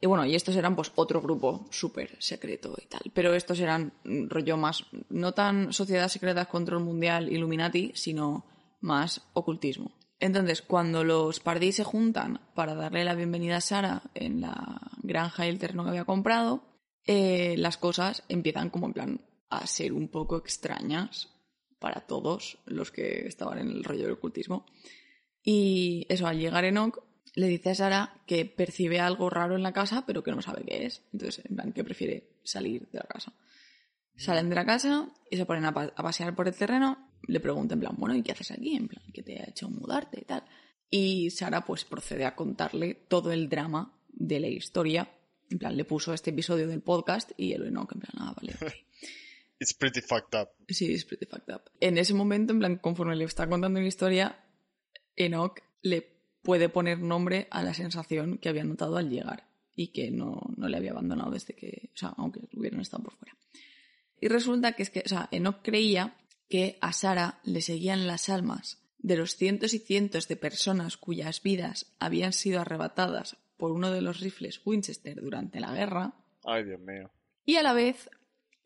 [0.00, 3.02] Y bueno, y estos eran pues otro grupo súper secreto y tal.
[3.12, 8.46] Pero estos eran mm, rollo más, no tan sociedad secreta, control mundial, Illuminati, sino
[8.80, 9.92] más ocultismo.
[10.18, 15.46] Entonces, cuando los Pardí se juntan para darle la bienvenida a Sara en la granja
[15.46, 16.62] y el terreno que había comprado,
[17.06, 21.28] eh, las cosas empiezan como en plan a ser un poco extrañas
[21.78, 24.66] para todos los que estaban en el rollo del ocultismo.
[25.42, 27.02] Y eso, al llegar Enoch,
[27.34, 30.64] le dice a Sara que percibe algo raro en la casa, pero que no sabe
[30.64, 31.02] qué es.
[31.12, 33.32] Entonces, en plan, que prefiere salir de la casa.
[34.16, 37.08] Salen de la casa y se ponen a, pa- a pasear por el terreno.
[37.26, 38.76] Le pregunta en plan, bueno, ¿y qué haces aquí?
[38.76, 40.44] En plan, ¿qué te ha hecho mudarte y tal?
[40.90, 45.10] Y Sara pues procede a contarle todo el drama de la historia.
[45.50, 48.54] En plan, le puso este episodio del podcast y el Enoch en plan, ah, vale,
[48.60, 48.72] ok.
[49.60, 50.48] It's pretty fucked up.
[50.68, 51.62] Sí, es pretty fucked up.
[51.80, 54.42] En ese momento, en plan, conforme le está contando la historia,
[55.16, 60.10] Enoch le puede poner nombre a la sensación que había notado al llegar y que
[60.10, 63.36] no, no le había abandonado desde que, o sea, aunque hubieran estado por fuera.
[64.20, 66.16] Y resulta que es que, o sea, Enoch creía
[66.48, 71.42] que a Sara le seguían las almas de los cientos y cientos de personas cuyas
[71.42, 76.80] vidas habían sido arrebatadas por uno de los rifles Winchester durante la guerra, Ay, Dios
[76.80, 77.10] mío.
[77.46, 78.10] y a la vez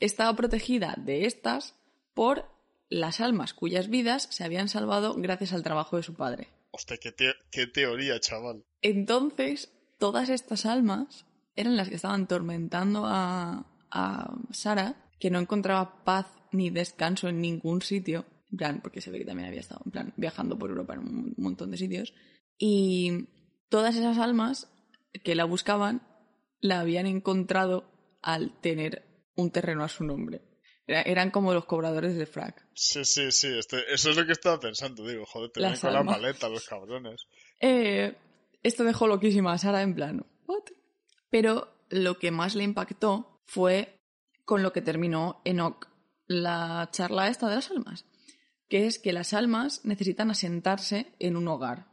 [0.01, 1.77] estaba protegida de estas
[2.15, 2.47] por
[2.89, 6.49] las almas cuyas vidas se habían salvado gracias al trabajo de su padre.
[6.77, 8.65] Hostia, qué, te- qué teoría, chaval.
[8.83, 16.03] Entonces, todas estas almas eran las que estaban tormentando a, a Sara, que no encontraba
[16.05, 19.83] paz ni descanso en ningún sitio, en plan, porque se ve que también había estado
[19.91, 22.13] plan viajando por Europa en un montón de sitios,
[22.59, 23.29] y
[23.69, 24.69] todas esas almas
[25.23, 26.03] que la buscaban
[26.61, 27.85] la habían encontrado
[28.21, 29.05] al tener
[29.37, 30.41] un terreno a su nombre.
[30.87, 32.67] Era- Eran como los cobradores de frac.
[32.75, 33.49] Sí, sí, sí.
[33.59, 35.07] este- eso es lo que estaba pensando.
[35.07, 37.27] Digo, joder, te con la maleta los cabrones.
[37.61, 38.17] Eh,
[38.63, 40.65] esto dejó loquísima a Sara en plan, ¿what?
[41.31, 43.99] Pero lo que más le impactó fue
[44.45, 45.89] con lo que terminó Enoch
[46.27, 48.05] la charla esta de las almas,
[48.69, 51.87] que es que las almas necesitan asentarse en un hogar.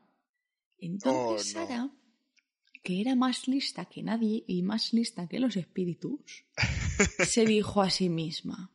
[0.79, 1.67] Entonces Oh, no.
[1.67, 1.89] Sara,
[2.83, 6.45] que era más lista que nadie y más lista que los espíritus,
[7.35, 8.71] se dijo a sí misma,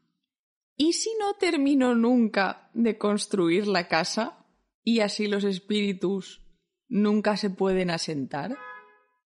[0.77, 4.47] ¿y si no termino nunca de construir la casa
[4.83, 6.43] y así los espíritus
[6.89, 8.57] nunca se pueden asentar?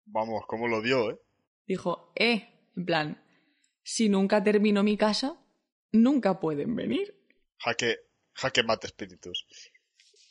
[0.07, 1.18] Vamos, cómo lo dio, ¿eh?
[1.66, 3.24] Dijo, eh, en plan,
[3.83, 5.40] si nunca termino mi casa,
[5.92, 7.14] nunca pueden venir.
[7.59, 7.96] Jaque,
[8.35, 9.46] jaque mate espíritus.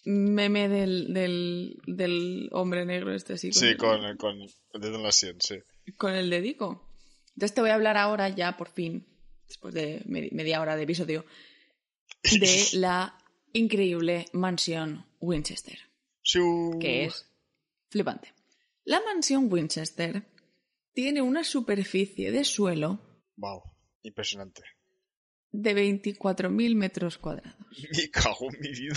[0.05, 3.37] Meme del, del, del hombre negro este.
[3.37, 5.55] Sí, el- con, con el dedo en la sien, sí.
[5.97, 6.89] con el dedico.
[7.35, 9.07] Entonces te voy a hablar ahora ya, por fin,
[9.47, 11.25] después de medi- media hora de episodio,
[12.23, 13.17] de la
[13.53, 15.77] increíble mansión Winchester,
[16.23, 16.77] Shiu.
[16.79, 17.25] que es
[17.89, 18.33] flipante.
[18.85, 20.23] La mansión Winchester
[20.93, 22.99] tiene una superficie de suelo
[23.37, 23.63] Wow,
[24.03, 24.61] impresionante.
[25.51, 27.55] de 24.000 metros cuadrados.
[27.97, 28.95] Me cago en mi vida.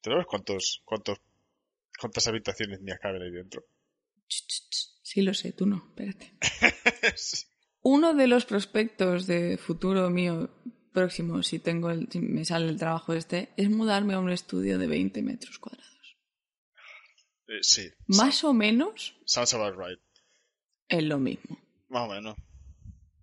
[0.00, 1.18] ¿Tú sabes cuántos, cuántos,
[2.00, 3.64] cuántas habitaciones mías caben ahí dentro?
[4.28, 6.32] Sí lo sé, tú no, espérate.
[7.16, 7.44] Sí.
[7.82, 10.50] Uno de los prospectos de futuro mío
[10.92, 14.78] próximo, si tengo el, si me sale el trabajo este, es mudarme a un estudio
[14.78, 16.18] de 20 metros cuadrados.
[17.46, 17.88] Eh, sí.
[18.06, 20.00] Más o menos Sounds about right.
[20.88, 21.58] es lo mismo.
[21.88, 22.36] Más o menos.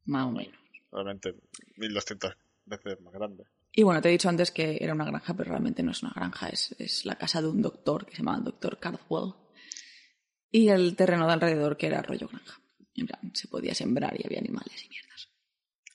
[0.05, 0.57] Más o menos.
[0.91, 1.35] Realmente
[1.77, 3.43] 1200 veces más grande.
[3.71, 6.13] Y bueno, te he dicho antes que era una granja, pero realmente no es una
[6.15, 9.33] granja, es, es la casa de un doctor que se llamaba Doctor Cardwell.
[10.49, 12.61] Y el terreno de alrededor que era rollo granja.
[12.95, 15.29] En plan, se podía sembrar y había animales y mierdas.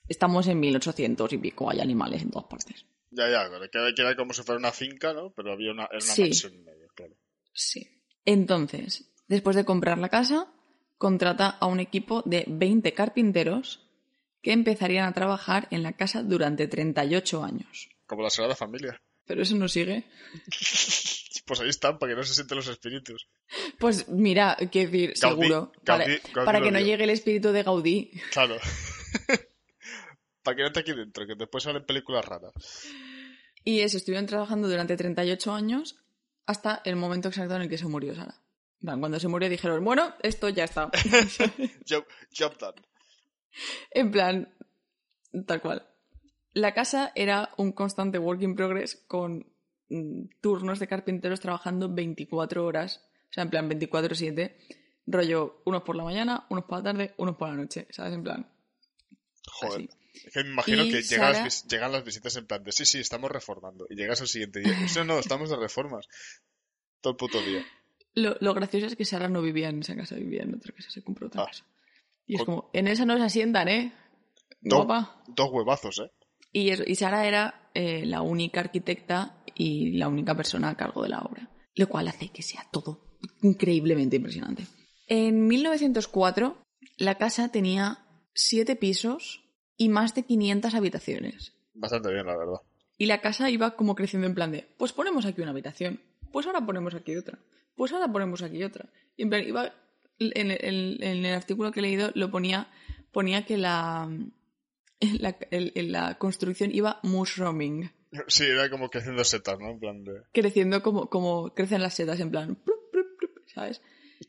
[0.08, 2.84] Estamos en 1800 y pico, hay animales en todas partes.
[3.10, 5.32] Ya, ya, que era, que era como si fuera una finca, ¿no?
[5.32, 6.22] Pero había una, era una Sí.
[6.22, 7.16] mansión en medio, claro.
[7.52, 7.86] Sí.
[8.24, 10.52] Entonces, después de comprar la casa,
[10.98, 13.88] contrata a un equipo de 20 carpinteros
[14.42, 17.88] que empezarían a trabajar en la casa durante 38 años.
[18.06, 19.00] Como la Sagrada Familia.
[19.30, 20.04] Pero eso no sigue.
[21.46, 23.26] Pues ahí están, para que no se sienten los espíritus.
[23.78, 25.72] Pues mira, quiero decir, Gaudí- seguro.
[25.84, 28.12] para Gaudí- que no llegue el espíritu de Gaudí.
[28.30, 28.56] Claro.
[30.44, 32.52] para que no te aquí dentro, que después salen películas raras.
[33.64, 35.96] Y eso, estuvieron trabajando durante 38 años
[36.46, 38.40] hasta el momento exacto en el que se murió Sara.
[38.80, 40.90] Cuando se murió dijeron, bueno, esto ya está.
[41.88, 42.04] Job,
[42.38, 42.82] job done.
[43.90, 44.54] En plan,
[45.46, 45.89] tal cual.
[46.52, 49.46] La casa era un constante work in progress con
[49.88, 54.56] mm, turnos de carpinteros trabajando 24 horas, o sea, en plan 24-7,
[55.06, 58.14] rollo unos por la mañana, unos por la tarde, unos por la noche, ¿sabes?
[58.14, 58.50] En plan,
[59.46, 59.80] Joder.
[59.88, 59.90] así.
[60.26, 62.72] Es que me imagino Y que llegan las, Sara- llegan las visitas en plan de
[62.72, 63.86] sí, sí, estamos reformando.
[63.88, 64.76] Y llegas al siguiente día.
[64.96, 66.06] No, no, estamos de reformas.
[67.00, 67.64] Todo el puto día.
[68.14, 70.90] Lo, lo gracioso es que Sara no vivía en esa casa, vivía en otra casa,
[70.90, 71.46] se compró otra Ah.
[71.46, 71.64] casa.
[72.26, 73.92] Y es como, en esa no se asientan, ¿eh?
[74.60, 75.22] Do- Guapa.
[75.28, 76.10] Dos huevazos, ¿eh?
[76.52, 81.20] Y, Sara era eh, la única arquitecta y la única persona a cargo de la
[81.20, 84.64] obra, lo cual hace que sea todo increíblemente impresionante.
[85.06, 86.56] En 1904,
[86.96, 87.98] la casa tenía
[88.34, 89.44] siete pisos
[89.76, 91.54] y más de 500 habitaciones.
[91.74, 92.60] Bastante bien, la verdad.
[92.98, 96.00] Y la casa iba como creciendo en plan de, pues ponemos aquí una habitación,
[96.32, 97.38] pues ahora ponemos aquí otra,
[97.76, 98.90] pues ahora ponemos aquí otra.
[99.16, 99.72] Y en plan, iba,
[100.18, 102.68] en, el- en el artículo que he leído lo ponía,
[103.12, 104.08] ponía que la,
[105.00, 107.90] la, el- el- la construcción iba mushrooming,
[108.26, 109.70] Sí, era como que haciendo setas, ¿no?
[109.70, 110.12] En plan de.
[110.32, 113.80] creciendo como, como crecen las setas, en plan, plup, plup, plup, ¿sabes?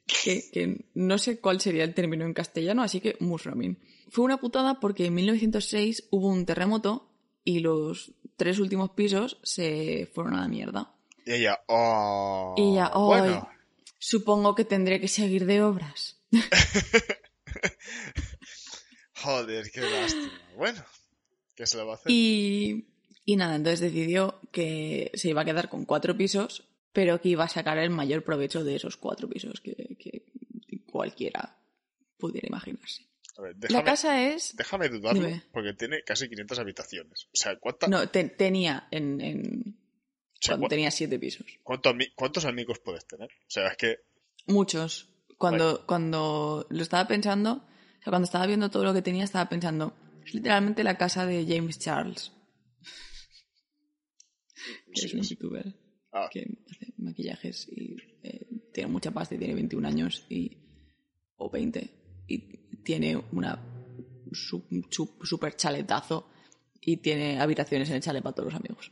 [0.05, 3.79] Que, que no sé cuál sería el término en castellano, así que mushrooming.
[4.09, 7.09] Fue una putada porque en 1906 hubo un terremoto
[7.43, 10.93] y los tres últimos pisos se fueron a la mierda.
[11.25, 12.53] Y ella, oh.
[12.57, 13.49] Y ella, "Ay, Bueno,
[13.97, 16.19] Supongo que tendré que seguir de obras.
[19.21, 20.31] joder, qué lástima.
[20.55, 20.83] Bueno,
[21.55, 22.11] ¿qué se le va a hacer?
[22.11, 22.85] Y,
[23.25, 27.43] y nada, entonces decidió que se iba a quedar con cuatro pisos, pero que iba
[27.45, 30.23] a sacar el mayor provecho de esos cuatro pisos que, que
[30.91, 31.57] cualquiera
[32.17, 33.05] pudiera imaginarse.
[33.37, 34.55] A ver, La déjame, casa es...
[34.57, 35.43] déjame dudarlo, Dime.
[35.53, 37.25] porque tiene casi 500 habitaciones.
[37.25, 39.77] O sea, ¿cuánta, No, te- tenía en, en-
[40.33, 41.45] o sea, cuando ¿cu- tenía siete pisos.
[41.63, 43.29] cuánto ¿cuántos amigos puedes tener?
[43.29, 43.97] O sea, es que
[44.47, 45.07] Muchos.
[45.37, 47.65] Cuando, cuando lo estaba pensando,
[48.01, 49.93] o sea, cuando estaba viendo todo lo que tenía, estaba pensando,
[50.25, 52.31] es literalmente la casa de James Charles,
[54.93, 55.75] que es un youtuber
[56.13, 60.57] Ah, que hace maquillajes y eh, tiene mucha pasta y tiene 21 años y,
[61.37, 61.89] o 20
[62.27, 62.37] y
[62.83, 63.57] tiene una
[64.33, 66.29] su- su- super chaletazo
[66.81, 68.91] y tiene habitaciones en el chalet para todos los amigos.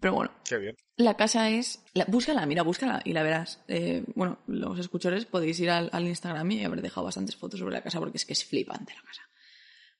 [0.00, 0.76] Pero bueno, Qué bien.
[0.96, 1.84] la casa es.
[1.94, 3.62] La, búscala, mira, búscala y la verás.
[3.68, 7.74] Eh, bueno, los escuchores podéis ir al, al Instagram y haber dejado bastantes fotos sobre
[7.74, 9.22] la casa porque es que es flipante la casa.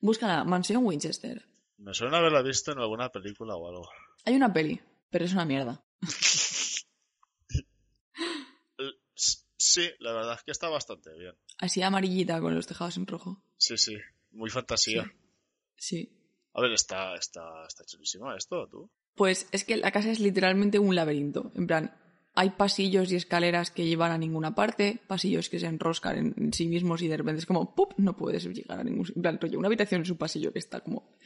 [0.01, 1.45] Búscala, Mansión Winchester.
[1.77, 3.89] Me suena haberla visto en alguna película o algo.
[4.25, 5.83] Hay una peli, pero es una mierda.
[9.65, 11.33] Sí, la verdad es que está bastante bien.
[11.57, 13.41] Así amarillita con los tejados en rojo.
[13.57, 13.95] Sí, sí.
[14.31, 15.09] Muy fantasía.
[15.77, 16.11] Sí.
[16.53, 18.91] A ver, está, está, está chulísimo esto, tú.
[19.15, 21.51] Pues es que la casa es literalmente un laberinto.
[21.55, 21.95] En plan,
[22.35, 26.53] hay pasillos y escaleras que llevan a ninguna parte, pasillos que se enroscan en, en
[26.53, 27.93] sí mismos y de repente es como, ¡pup!
[27.97, 29.05] No puedes llegar a ningún...
[29.15, 31.17] En plan, rollo, una habitación es un pasillo que está como...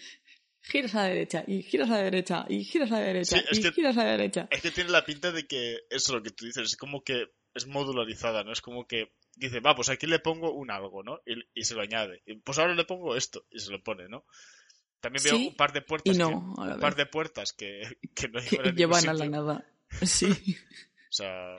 [0.59, 3.43] Giras a la derecha, y giras a la derecha, y giras a la derecha, Sí,
[3.51, 4.47] es y que- giras a la derecha.
[4.51, 7.27] Es que tiene la pinta de que eso lo que tú dices, es como que
[7.53, 8.51] es modularizada, ¿no?
[8.51, 11.21] Es como que dice, va, pues aquí le pongo un algo, ¿no?
[11.25, 12.21] Y, y se lo añade.
[12.25, 14.25] Y, pues ahora le pongo esto y se lo pone, ¿no?
[15.01, 17.81] También veo Sí un par de puertas y no, que, un par de puertas que,
[18.15, 19.65] que no Que llevan a, la nada.
[20.01, 20.27] Sí.
[21.09, 21.55] O sea,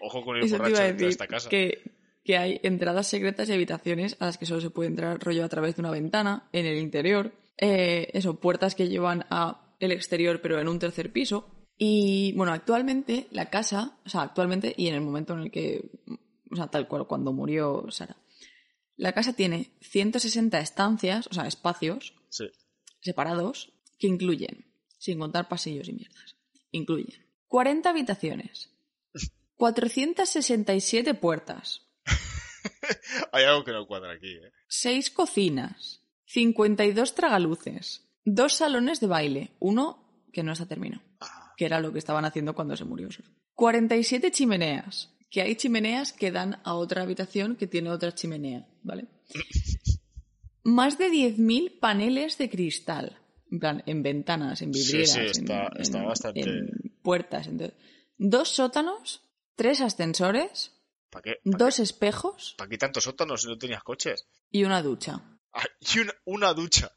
[0.00, 1.48] ojo con el Eso borracho de esta casa.
[1.48, 1.82] que,
[2.24, 5.48] que hay entradas secretas y habitaciones a las que solo se puede entrar rollo a
[5.48, 7.32] través de una ventana en el interior.
[7.58, 11.66] Eh, eso, puertas que llevan a el exterior pero en un tercer piso.
[11.76, 15.90] Y bueno, actualmente la casa, o sea, actualmente y en el momento en el que,
[16.50, 18.16] o sea, tal cual cuando murió Sara,
[18.96, 22.46] la casa tiene 160 estancias, o sea, espacios Sí.
[23.02, 26.36] Separados que incluyen, sin contar pasillos y mierdas,
[26.70, 28.70] incluyen 40 habitaciones,
[29.56, 31.82] 467 puertas,
[33.32, 34.52] Hay algo que no cuadra aquí, ¿eh?
[34.68, 41.66] 6 cocinas, 52 tragaluces, 2 salones de baile, uno que no está terminado, Ah, que
[41.66, 43.08] era lo que estaban haciendo cuando se murió.
[43.54, 49.06] 47 chimeneas, que hay chimeneas que dan a otra habitación que tiene otra chimenea, ¿vale?
[50.64, 53.18] Más de 10.000 paneles de cristal,
[53.50, 56.70] en plan, en ventanas, en Sí, vidrieras, sí, en- está- en, está bastante- en
[57.02, 57.46] puertas.
[57.48, 57.74] en-
[58.18, 59.22] dos sótanos,
[59.56, 60.72] tres ascensores,
[61.10, 61.36] ¿Para qué?
[61.44, 64.26] ¿Para dos espejos qué tantos sótanos si no tenías coches?
[64.50, 65.20] y una ducha.
[65.52, 66.90] Ah, y una, una ducha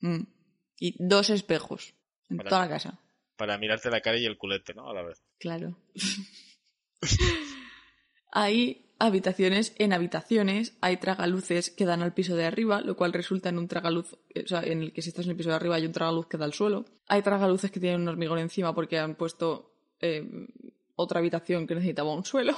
[0.00, 0.22] Mm.
[0.78, 1.94] Y dos espejos
[2.30, 3.00] en Para- toda la casa.
[3.36, 4.88] para mirarte la cara y el culete, ¿no?
[4.90, 5.22] A la vez.
[5.38, 5.76] Claro.
[8.32, 13.48] hay habitaciones en habitaciones, hay tragaluces que dan al piso de arriba, lo cual resulta
[13.48, 15.76] en un tragaluz, o sea, en el que si estás en el piso de arriba
[15.76, 16.84] hay un tragaluz que da al suelo.
[17.08, 20.22] Hay tragaluces que tienen un hormigón encima porque han puesto eh,
[20.94, 22.54] otra habitación que necesitaba un suelo.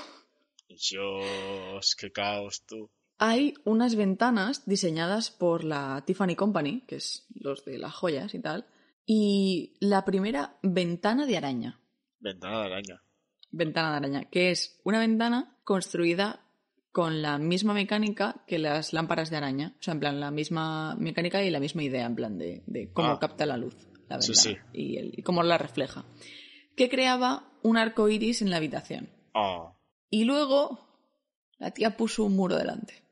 [0.68, 2.90] Dios, qué caos, tú.
[3.18, 8.40] Hay unas ventanas diseñadas por la Tiffany Company, que es los de las joyas y
[8.40, 8.66] tal,
[9.06, 11.80] y la primera ventana de araña.
[12.18, 13.02] Ventana de araña.
[13.52, 16.40] Ventana de araña, que es una ventana construida
[16.90, 19.74] con la misma mecánica que las lámparas de araña.
[19.78, 22.92] O sea, en plan, la misma mecánica y la misma idea, en plan, de, de
[22.92, 23.18] cómo Ah.
[23.20, 23.74] capta la luz
[24.08, 24.78] la Sí, ventana sí.
[24.78, 26.04] Y, el- y cómo la refleja.
[26.76, 29.10] Que creaba un arco iris en la habitación.
[29.34, 29.72] Ah.
[30.10, 30.88] Y luego
[31.58, 33.04] la tía puso un muro delante.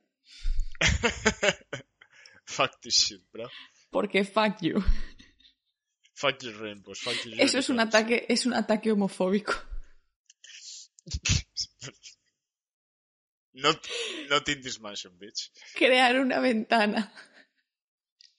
[2.44, 3.48] Fuck this shit, bro.
[3.90, 4.82] Porque fuck you.
[6.14, 9.54] Fuck your rainbows, fuck your Eso es un ataque, es un ataque homofóbico.
[13.52, 13.78] Not,
[14.30, 15.50] not in this mansion, bitch.
[15.74, 17.12] Crear una ventana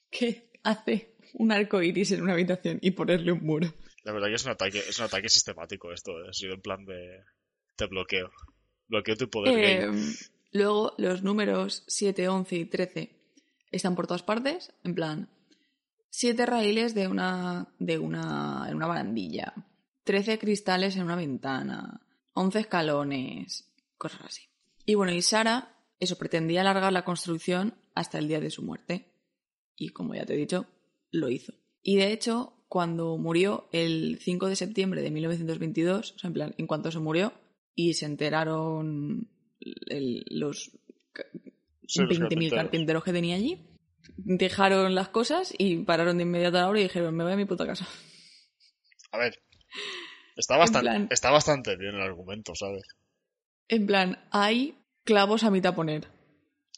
[0.09, 3.73] que hace un arco iris en una habitación y ponerle un muro.
[4.03, 6.29] La verdad que es un ataque, es un ataque sistemático esto, ¿eh?
[6.29, 7.23] ha sido en plan de,
[7.77, 8.31] de bloqueo.
[8.87, 9.91] Bloqueo tu poder Eh,
[10.53, 13.11] luego, los números 7, 11 y 13
[13.71, 14.73] están por todas partes.
[14.83, 15.29] En plan,
[16.09, 19.53] 7 raíles de una, de una, en una barandilla,
[20.03, 22.01] 13 cristales en una ventana,
[22.33, 24.43] 11 escalones, cosas así.
[24.85, 29.11] Y bueno, y Sara, eso, pretendía alargar la construcción hasta el día de su muerte.
[29.75, 30.65] Y como ya te he dicho,
[31.11, 31.53] lo hizo.
[31.81, 36.55] Y de hecho, cuando murió el 5 de septiembre de 1922, o sea, en plan,
[36.57, 37.33] en cuanto se murió,
[37.75, 39.29] y se enteraron
[39.87, 40.71] el- los
[41.87, 42.53] Sí, los 20.000 carpinteros.
[42.63, 43.67] carpinteros que tenía allí,
[44.17, 47.37] dejaron las cosas y pararon de inmediato a la hora y dijeron, me voy a
[47.37, 47.87] mi puta casa.
[49.11, 49.37] A ver,
[50.35, 52.83] está bastante, plan- está bastante bien el argumento, ¿sabes?
[53.67, 56.07] En plan, hay clavos a mitad poner.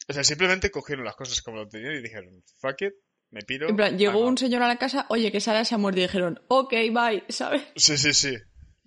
[0.08, 2.92] O sea, simplemente cogieron las cosas como lo tenían y dijeron, fuck it,
[3.30, 3.68] me piro.
[3.68, 4.38] En plan, llegó un out".
[4.38, 7.62] señor a la casa, oye, que Sara se ha muerto y dijeron, ok, bye, ¿sabes?
[7.76, 8.36] Sí, sí, sí.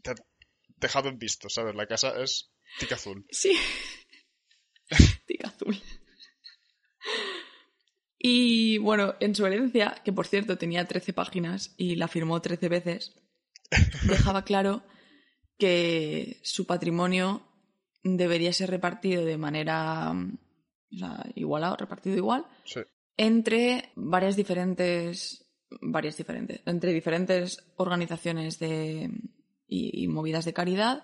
[0.04, 0.14] Te
[0.78, 1.76] dejado en visto, ¿sabes?
[1.76, 3.26] La casa es tica azul.
[3.32, 3.58] Sí.
[5.26, 5.82] Tica azul.
[8.20, 12.70] Y bueno, en su herencia, que por cierto tenía 13 páginas y la firmó 13
[12.70, 13.16] veces,
[14.04, 14.84] dejaba claro
[15.58, 17.42] que su patrimonio
[18.04, 20.38] debería ser repartido de manera mm,
[20.94, 22.82] o sea, igualado, repartido igual, Sí.
[23.18, 25.44] entre varias diferentes
[25.82, 29.12] varias diferentes, entre diferentes organizaciones de,
[29.68, 31.04] y, y movidas de caridad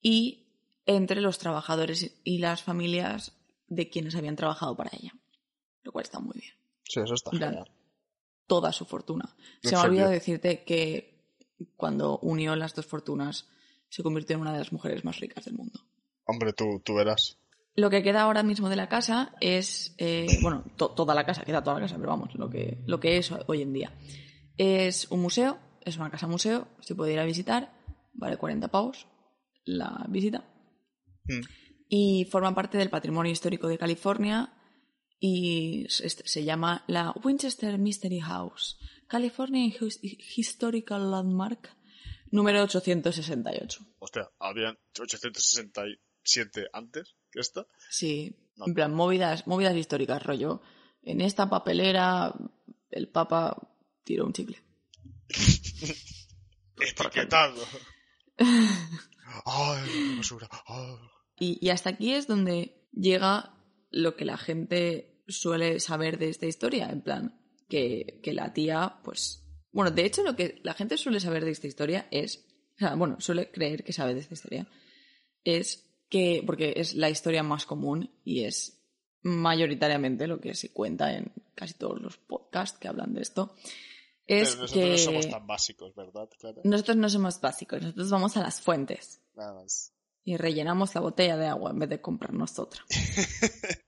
[0.00, 0.46] y
[0.86, 3.32] entre los trabajadores y las familias
[3.66, 5.12] de quienes habían trabajado para ella.
[5.82, 6.54] Lo cual está muy bien.
[6.84, 7.70] Sí, eso está plan, genial.
[8.46, 9.34] Toda su fortuna.
[9.60, 11.15] Se me ha olvidado decirte que
[11.76, 13.48] cuando unió las dos fortunas
[13.88, 15.80] se convirtió en una de las mujeres más ricas del mundo.
[16.24, 17.38] Hombre, tú, tú verás.
[17.74, 21.44] Lo que queda ahora mismo de la casa es, eh, bueno, to- toda la casa,
[21.44, 23.92] queda toda la casa, pero vamos, lo que, lo que es hoy en día.
[24.56, 27.72] Es un museo, es una casa museo, se puede ir a visitar,
[28.14, 29.06] vale 40 pavos
[29.64, 30.44] la visita.
[31.24, 31.40] Mm.
[31.88, 34.52] Y forma parte del patrimonio histórico de California
[35.20, 38.78] y se, se llama la Winchester Mystery House,
[39.08, 41.70] California His- Historical Landmark,
[42.30, 43.80] número 868.
[43.98, 47.66] Hostia, habían 867 antes que esta.
[47.90, 48.66] Sí, No.
[48.66, 50.60] en plan, movidas, movidas históricas, rollo.
[51.02, 52.34] En esta papelera
[52.90, 53.56] el Papa
[54.04, 54.62] tiró un chicle.
[56.80, 57.62] Etiquetado.
[59.44, 60.20] Ay.
[60.66, 60.98] Ay.
[61.38, 63.54] Y, y hasta aquí es donde llega
[63.90, 69.00] lo que la gente suele saber de esta historia, en plan, que, que la tía,
[69.02, 69.42] pues...
[69.72, 72.44] Bueno, de hecho lo que la gente suele saber de esta historia es...
[72.76, 74.68] O sea, bueno, suele creer que sabe de esta historia.
[75.44, 78.76] Es que, porque es la historia más común y es
[79.22, 83.56] mayoritariamente lo que se cuenta en casi todos los podcasts que hablan de esto,
[84.26, 86.28] es Pero nosotros que no somos tan básicos, ¿verdad?
[86.38, 86.60] Clara?
[86.64, 89.92] nosotros no somos básicos, nosotros vamos a las fuentes Nada más.
[90.24, 92.84] y rellenamos la botella de agua en vez de comprarnos otra.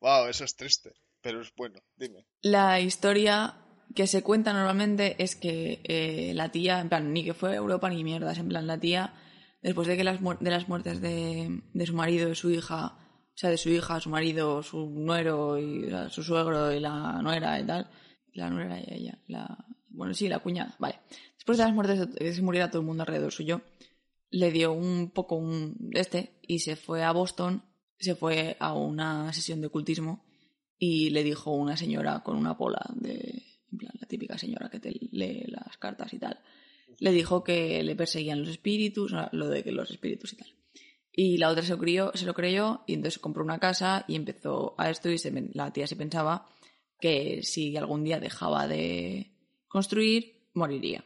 [0.00, 0.92] Wow, eso es triste.
[1.24, 2.26] Pero es bueno, dime.
[2.42, 3.54] La historia
[3.94, 7.56] que se cuenta normalmente es que eh, la tía, en plan, ni que fue a
[7.56, 9.14] Europa ni mierdas, en plan, la tía,
[9.62, 13.36] después de que las, de las muertes de, de su marido y su hija, o
[13.36, 17.64] sea, de su hija, su marido, su nuero y su suegro y la nuera y
[17.64, 17.88] tal,
[18.34, 21.00] la nuera y ella, la, bueno, sí, la cuñada, vale.
[21.36, 23.62] Después de las muertes que se muriera todo el mundo alrededor suyo,
[24.28, 27.62] le dio un poco un este y se fue a Boston,
[27.98, 30.23] se fue a una sesión de ocultismo
[30.84, 34.80] y le dijo una señora con una pola de en plan, la típica señora que
[34.80, 36.38] te lee las cartas y tal
[36.98, 40.54] le dijo que le perseguían los espíritus lo de que los espíritus y tal
[41.16, 44.16] y la otra se lo creyó, se lo creyó y entonces compró una casa y
[44.16, 45.16] empezó a esto y
[45.52, 46.48] la tía se pensaba
[46.98, 49.30] que si algún día dejaba de
[49.68, 51.04] construir moriría.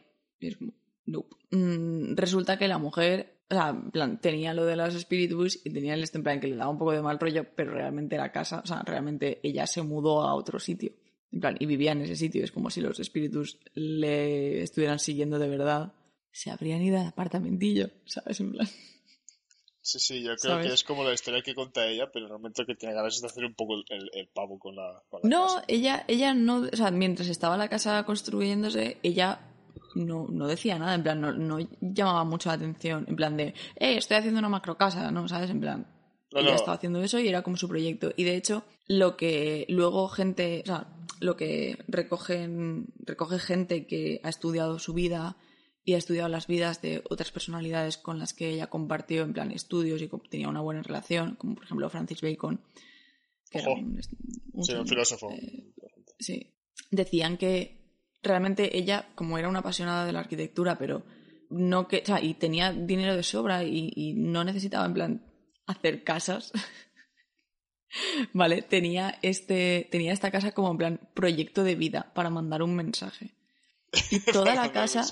[1.51, 5.71] Mm, resulta que la mujer o sea, en plan, tenía lo de los espíritus y
[5.71, 8.31] tenía el en plan que le daba un poco de mal rollo, pero realmente la
[8.31, 10.91] casa, o sea, realmente ella se mudó a otro sitio.
[11.31, 12.43] En plan, y vivía en ese sitio.
[12.43, 15.93] Es como si los espíritus le estuvieran siguiendo de verdad.
[16.31, 18.39] Se habrían ido al apartamentillo, ¿sabes?
[18.39, 18.67] En plan.
[19.81, 20.67] Sí, sí, yo creo ¿Sabes?
[20.67, 23.27] que es como la historia que cuenta ella, pero realmente lo que tiene ganas de
[23.27, 25.63] hacer un poco el, el- el pavo con la, con la No, casa.
[25.67, 29.39] ella, ella no, o sea, mientras estaba la casa construyéndose, ella
[29.95, 33.47] no, no decía nada, en plan, no, no llamaba mucho la atención, en plan de,
[33.75, 35.27] eh, estoy haciendo una macrocasa, ¿no?
[35.27, 35.49] ¿Sabes?
[35.49, 35.87] En plan,
[36.33, 36.55] No, ella no.
[36.55, 38.11] estaba haciendo eso y era como su proyecto.
[38.17, 40.87] Y de hecho, lo que luego gente, o sea,
[41.19, 45.35] lo que recogen, recoge gente que ha estudiado su vida
[45.83, 49.51] y ha estudiado las vidas de otras personalidades con las que ella compartió en plan
[49.51, 52.61] estudios y tenía una buena relación, como por ejemplo Francis Bacon,
[53.49, 54.15] que era un, un Sí,
[54.53, 55.31] un señor, filósofo.
[55.31, 55.73] eh,
[56.19, 56.53] Sí.
[56.91, 57.78] Decían que
[58.21, 61.05] realmente ella, como era una apasionada de la arquitectura, pero
[61.49, 62.01] no que.
[62.03, 65.25] O sea, y tenía dinero de sobra y, y no necesitaba, en plan,
[65.65, 66.51] hacer casas.
[68.33, 68.61] ¿Vale?
[68.61, 73.35] Tenía, este, tenía esta casa como en plan proyecto de vida para mandar un mensaje.
[74.11, 75.05] Y toda la casa.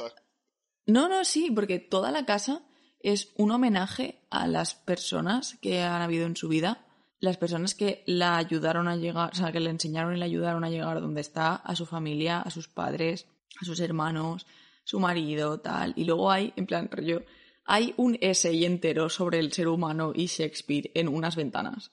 [0.85, 2.63] No, no, sí, porque toda la casa
[2.99, 6.86] es un homenaje a las personas que han habido en su vida,
[7.19, 10.63] las personas que la ayudaron a llegar, o sea, que le enseñaron y le ayudaron
[10.63, 13.27] a llegar donde está, a su familia, a sus padres,
[13.59, 14.45] a sus hermanos,
[14.83, 15.93] su marido, tal.
[15.95, 17.23] Y luego hay, en plan, rollo,
[17.65, 21.91] hay un essay entero sobre el ser humano y Shakespeare en unas ventanas.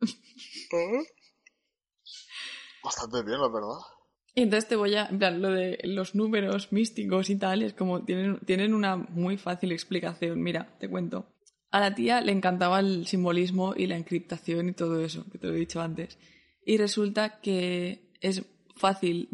[0.00, 1.06] ¿Eh?
[2.82, 3.78] Bastante bien, la verdad.
[4.34, 7.72] Y entonces te voy a, en plan, lo de los números místicos y tal, es
[7.74, 10.42] como tienen, tienen una muy fácil explicación.
[10.42, 11.26] Mira, te cuento.
[11.70, 15.46] A la tía le encantaba el simbolismo y la encriptación y todo eso, que te
[15.46, 16.18] lo he dicho antes.
[16.64, 18.44] Y resulta que es
[18.76, 19.28] fácil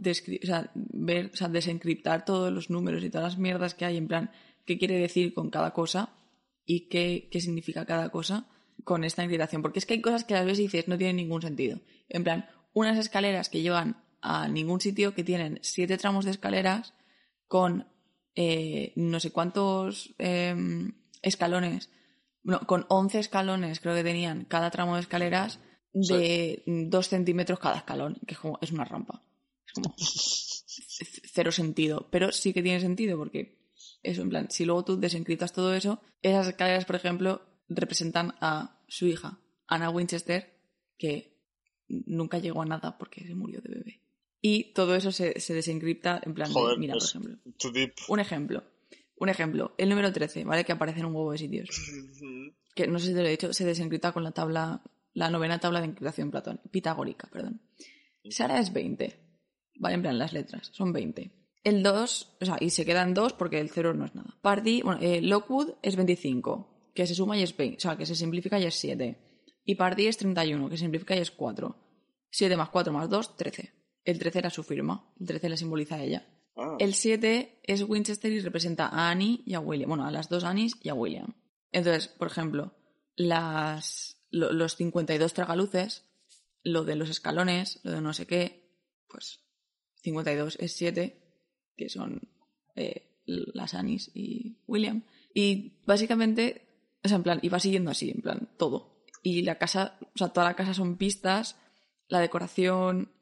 [0.75, 4.31] ver, o sea, desencriptar todos los números y todas las mierdas que hay, en plan,
[4.65, 6.15] qué quiere decir con cada cosa
[6.65, 8.47] y qué, qué significa cada cosa
[8.85, 9.63] con esta encriptación.
[9.63, 11.81] Porque es que hay cosas que a veces dices no tienen ningún sentido.
[12.09, 16.95] En plan, unas escaleras que llevan a ningún sitio que tienen siete tramos de escaleras
[17.49, 17.87] con
[18.35, 21.91] eh, no sé cuántos em, escalones,
[22.45, 25.59] no, con 11 escalones creo que tenían cada tramo de escaleras
[25.93, 29.23] de dos centímetros cada escalón, que es como, es una rampa.
[29.67, 33.59] Es como cero sentido, pero sí que tiene sentido porque
[34.03, 38.81] eso, en plan, si luego tú desencriptas todo eso, esas escaleras, por ejemplo, representan a
[38.89, 40.59] su hija, Anna Winchester,
[40.99, 41.39] que
[41.89, 44.01] nunca llegó a nada porque se murió de bebé.
[44.41, 47.39] Y todo eso se, se desencripta en plan, de- mira, por ejemplo,
[48.09, 48.65] un ejemplo,
[49.17, 50.65] un ejemplo, el número 13, ¿vale?
[50.65, 51.69] Que aparece en un huevo de sitios.
[52.75, 54.83] Que no sé si te lo he dicho, se desencripta con la tabla,
[55.13, 57.61] la novena tabla de encriptación platón, pitagórica, perdón.
[58.31, 59.15] Sara es 20,
[59.79, 59.95] ¿vale?
[59.97, 61.31] En plan, las letras, son 20.
[61.65, 64.37] El 2, o sea, y se quedan 2 porque el 0 no es nada.
[64.43, 68.07] Party, bueno, eh, Lockwood es 25, que se suma y es 20, o sea, que
[68.07, 69.17] se simplifica y es 7.
[69.65, 71.77] Y Party es 31, que se simplifica y es 4.
[72.31, 73.73] 7 más 4 más 2, 13.
[74.05, 76.27] El 13 era su firma, el 13 la simboliza a ella.
[76.57, 79.89] Ah, El 7 es Winchester y representa a Annie y a William.
[79.89, 81.35] Bueno, a las dos Annies y a William.
[81.71, 82.75] Entonces, por ejemplo,
[83.17, 86.05] las, lo- los 52 tragaluces,
[86.63, 88.71] lo de los escalones, lo de no sé qué,
[89.09, 89.41] pues
[90.03, 91.19] 52 es 7,
[91.77, 92.21] que son
[92.77, 95.03] eh, las Annies y William.
[95.35, 96.67] Y básicamente,
[97.03, 99.05] o sea, en plan, iba siguiendo así, en plan, todo.
[99.23, 101.57] Y la casa, o sea, toda la casa son pistas,
[102.09, 103.13] la decoración,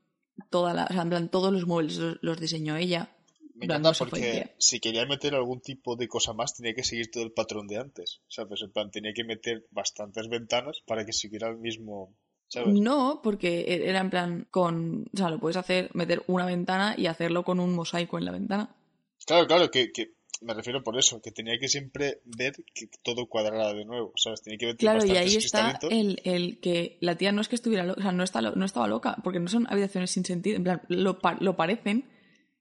[0.51, 3.15] toda la, o sea, en plan, todos los muebles los diseñó ella.
[3.61, 7.23] Me encanta porque si quería meter algún tipo de cosa más, tenía que seguir todo
[7.23, 8.21] el patrón de antes.
[8.29, 8.63] ¿Sabes?
[8.63, 12.15] En plan, tenía que meter bastantes ventanas para que siguiera el mismo.
[12.49, 12.75] ¿Sabes?
[12.75, 16.95] No, porque e- era en plan con, o sea, lo puedes hacer, meter una ventana
[16.97, 18.75] y hacerlo con un mosaico en la ventana.
[19.25, 23.27] Claro, claro, que, que me refiero por eso, que tenía que siempre ver que todo
[23.27, 24.43] cuadrara de nuevo, ¿sabes?
[24.43, 27.57] Tenía que meter Claro, y ahí está el, el que la tía no es que
[27.57, 30.57] estuviera loca, o sea, no, está, no estaba loca, porque no son habitaciones sin sentido,
[30.57, 32.09] en plan, lo, lo parecen,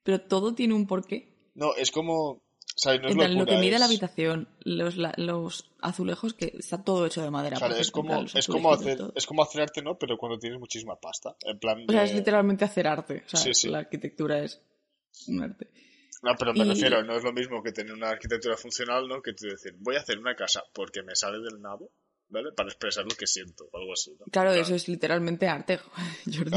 [0.04, 1.52] pero todo tiene un porqué.
[1.56, 2.42] No, es como.
[2.76, 3.02] ¿Sabes?
[3.02, 6.82] No es plan, lo locura, que mide la habitación, los, la- los azulejos, que está
[6.82, 7.58] todo hecho de madera.
[7.58, 9.12] Claro, por es como, es como hacer, todo.
[9.16, 9.98] es como hacer arte, ¿no?
[9.98, 11.36] Pero cuando tienes muchísima pasta.
[11.46, 11.84] En plan.
[11.90, 13.24] O sea, es literalmente hacer arte.
[13.26, 13.68] O sea, Sí, sí.
[13.70, 14.62] la arquitectura es
[15.28, 15.68] un arte.
[16.22, 19.22] No, pero me y- refiero, no es lo mismo que tener una arquitectura funcional, ¿no?
[19.22, 21.92] Que tú decir, voy a hacer una casa porque me sale del nabo,
[22.30, 22.52] ¿vale?
[22.56, 24.26] Para expresar lo que siento, o algo así, ¿no?
[24.32, 25.80] Claro, eso es literalmente arte,
[26.34, 26.52] Jordi.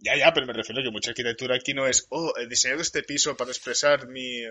[0.00, 3.02] Ya, ya, pero me refiero que mucha arquitectura aquí no es, oh, he diseñado este
[3.02, 4.42] piso para expresar mi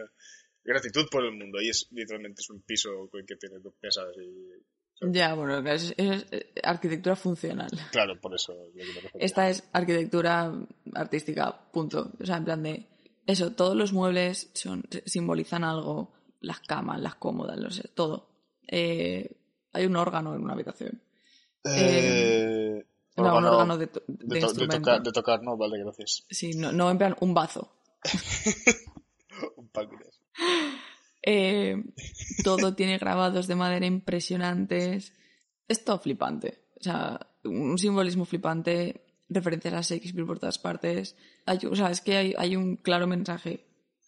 [0.64, 1.60] gratitud por el mundo.
[1.62, 5.12] Y es literalmente es un piso con el que tienes dos mesas y...
[5.14, 7.70] Ya, bueno, es, es, eh, arquitectura funcional.
[7.92, 9.26] Claro, por eso es lo que me refiero.
[9.26, 10.54] Esta es arquitectura
[10.94, 12.12] artística, punto.
[12.20, 12.86] O sea, en plan de
[13.26, 18.28] eso, todos los muebles son, simbolizan algo, las camas, las cómodas, no sé, todo.
[18.68, 19.38] Eh,
[19.72, 21.02] hay un órgano en una habitación.
[21.64, 22.84] Eh,
[23.18, 26.26] No, un órgano de, to- de to- tocar, de tocar, no, vale, gracias.
[26.30, 27.72] Sí, no, no en plan un bazo.
[29.58, 30.20] Un páncreas.
[31.22, 31.76] Eh,
[32.44, 35.14] todo tiene grabados de madera impresionantes.
[35.68, 36.66] Es todo flipante.
[36.80, 41.16] O sea, un simbolismo flipante, referencias a Shakespeare por todas partes.
[41.46, 43.66] Hay- o sea, es que hay, hay un claro mensaje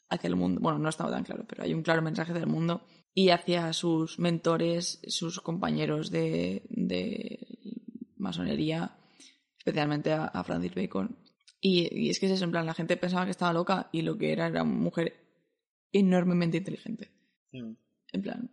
[0.09, 0.59] hacia el mundo.
[0.61, 2.81] Bueno, no estaba tan claro, pero hay un claro mensaje del mundo
[3.13, 7.50] y hacia sus mentores, sus compañeros de, de
[8.21, 8.97] masonería,
[9.57, 11.17] especialmente a, a Francis Bacon.
[11.59, 14.01] Y, y es que es eso, en plan, la gente pensaba que estaba loca y
[14.01, 15.15] lo que era era una mujer
[15.91, 17.11] enormemente inteligente.
[17.51, 17.73] Mm.
[18.13, 18.51] En plan,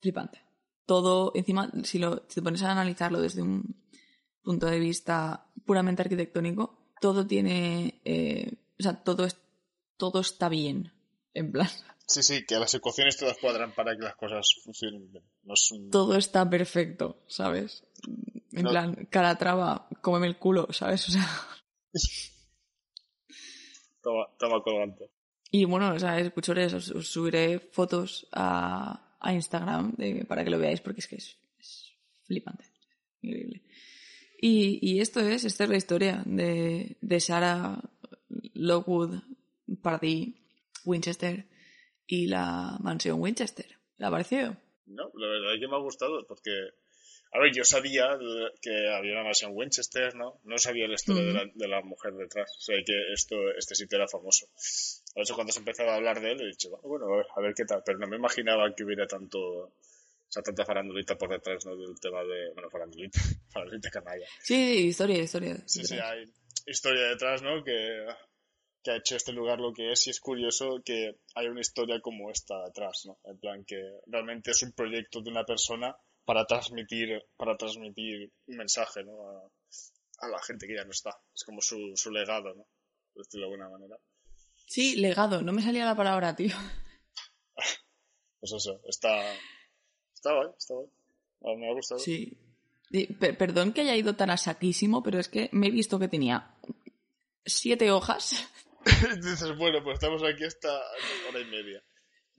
[0.00, 0.40] flipante.
[0.86, 3.82] Todo, encima, si, lo, si te pones a analizarlo desde un
[4.42, 8.00] punto de vista puramente arquitectónico, todo tiene.
[8.04, 9.38] eh, o sea, todo, es,
[9.96, 10.92] todo está bien.
[11.34, 11.68] En plan,
[12.06, 15.24] Sí, sí, que las ecuaciones todas cuadran para que las cosas funcionen bien.
[15.44, 15.90] No es un...
[15.90, 17.84] todo está perfecto, ¿sabes?
[18.52, 18.70] En No.
[18.70, 21.08] plan, cada traba, cómeme el culo, ¿sabes?
[21.08, 21.26] O sea.
[24.02, 25.10] Toma, toma colgante.
[25.50, 30.50] Y bueno, o sea, escuchores, os, os subiré fotos a, a Instagram de- para que
[30.50, 31.92] lo veáis porque es que es, es
[32.24, 32.64] flipante.
[33.20, 33.62] Increíble.
[34.40, 37.80] Y, y esto es, esta es la historia de, de Sarah
[38.54, 39.20] Lockwood,
[39.82, 40.34] Pardee,
[40.84, 41.48] Winchester
[42.06, 43.78] y la mansión Winchester.
[43.98, 44.56] ¿Le ha parecido?
[44.86, 46.50] No, la verdad es que me ha gustado porque,
[47.34, 48.18] a ver, yo sabía
[48.60, 50.40] que había una mansión Winchester, ¿no?
[50.44, 52.54] No sabía la historia de, la, de la mujer detrás.
[52.58, 54.48] O sea, que esto, este sitio era famoso.
[55.14, 57.40] Por eso cuando se empezaba a hablar de él, he dicho, bueno, a ver, a
[57.40, 57.82] ver qué tal.
[57.86, 59.72] Pero no me imaginaba que hubiera tanto, o
[60.28, 61.74] sea, tanta farandulita por detrás, ¿no?
[61.74, 63.18] Del tema de, bueno, farandulita,
[63.50, 64.26] farandulita canalla.
[64.42, 65.56] Sí, historia, historia.
[65.64, 66.30] Sí, sí, hay
[66.66, 67.64] historia detrás, ¿no?
[67.64, 68.08] Que,
[68.82, 71.98] que ha hecho este lugar lo que es y es curioso que hay una historia
[72.02, 73.18] como esta detrás, ¿no?
[73.24, 75.96] En plan que realmente es un proyecto de una persona
[76.32, 79.12] para transmitir, para transmitir un mensaje, ¿no?
[79.28, 79.50] A,
[80.24, 81.10] a la gente que ya no está.
[81.34, 82.66] Es como su, su legado, ¿no?
[83.12, 83.96] Por decirlo de alguna manera.
[84.66, 85.42] Sí, legado.
[85.42, 86.56] No me salía la palabra, tío.
[88.40, 89.34] Pues eso, está,
[90.14, 91.56] está guay, está guay.
[91.58, 92.00] Me ha gustado.
[92.00, 92.38] Sí.
[93.20, 96.08] Per- perdón que haya ido tan a saquísimo, pero es que me he visto que
[96.08, 96.54] tenía
[97.44, 98.48] siete hojas
[99.16, 100.68] dices, bueno, pues estamos aquí hasta
[101.28, 101.82] hora y media.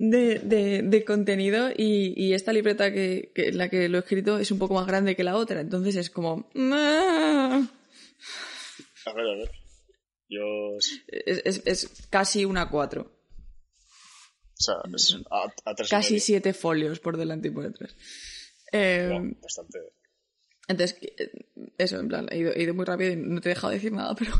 [0.05, 4.37] De, de, de contenido y, y, esta libreta que, que, la que lo he escrito
[4.37, 6.49] es un poco más grande que la otra, entonces es como...
[9.05, 9.51] A ver, a ver.
[10.27, 10.75] Yo...
[11.07, 13.01] Es, es, es casi una 4.
[13.01, 13.11] O
[14.55, 17.95] sea, es a, a tres y Casi siete folios por delante y por detrás.
[18.73, 19.79] Eh, Bueno, bastante.
[20.67, 21.31] Entonces, eh,
[21.77, 23.93] eso, en plan, he ido, he ido muy rápido y no te he dejado decir
[23.93, 24.33] nada, pero...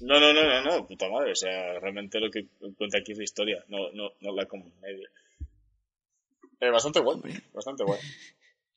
[0.00, 1.32] No, no, no, no, no, puta madre.
[1.32, 4.64] O sea, realmente lo que cuenta aquí es la historia, no, no, no la como
[4.82, 5.08] media.
[6.60, 7.34] Eh, bastante guay, Hombre.
[7.52, 8.00] bastante guay.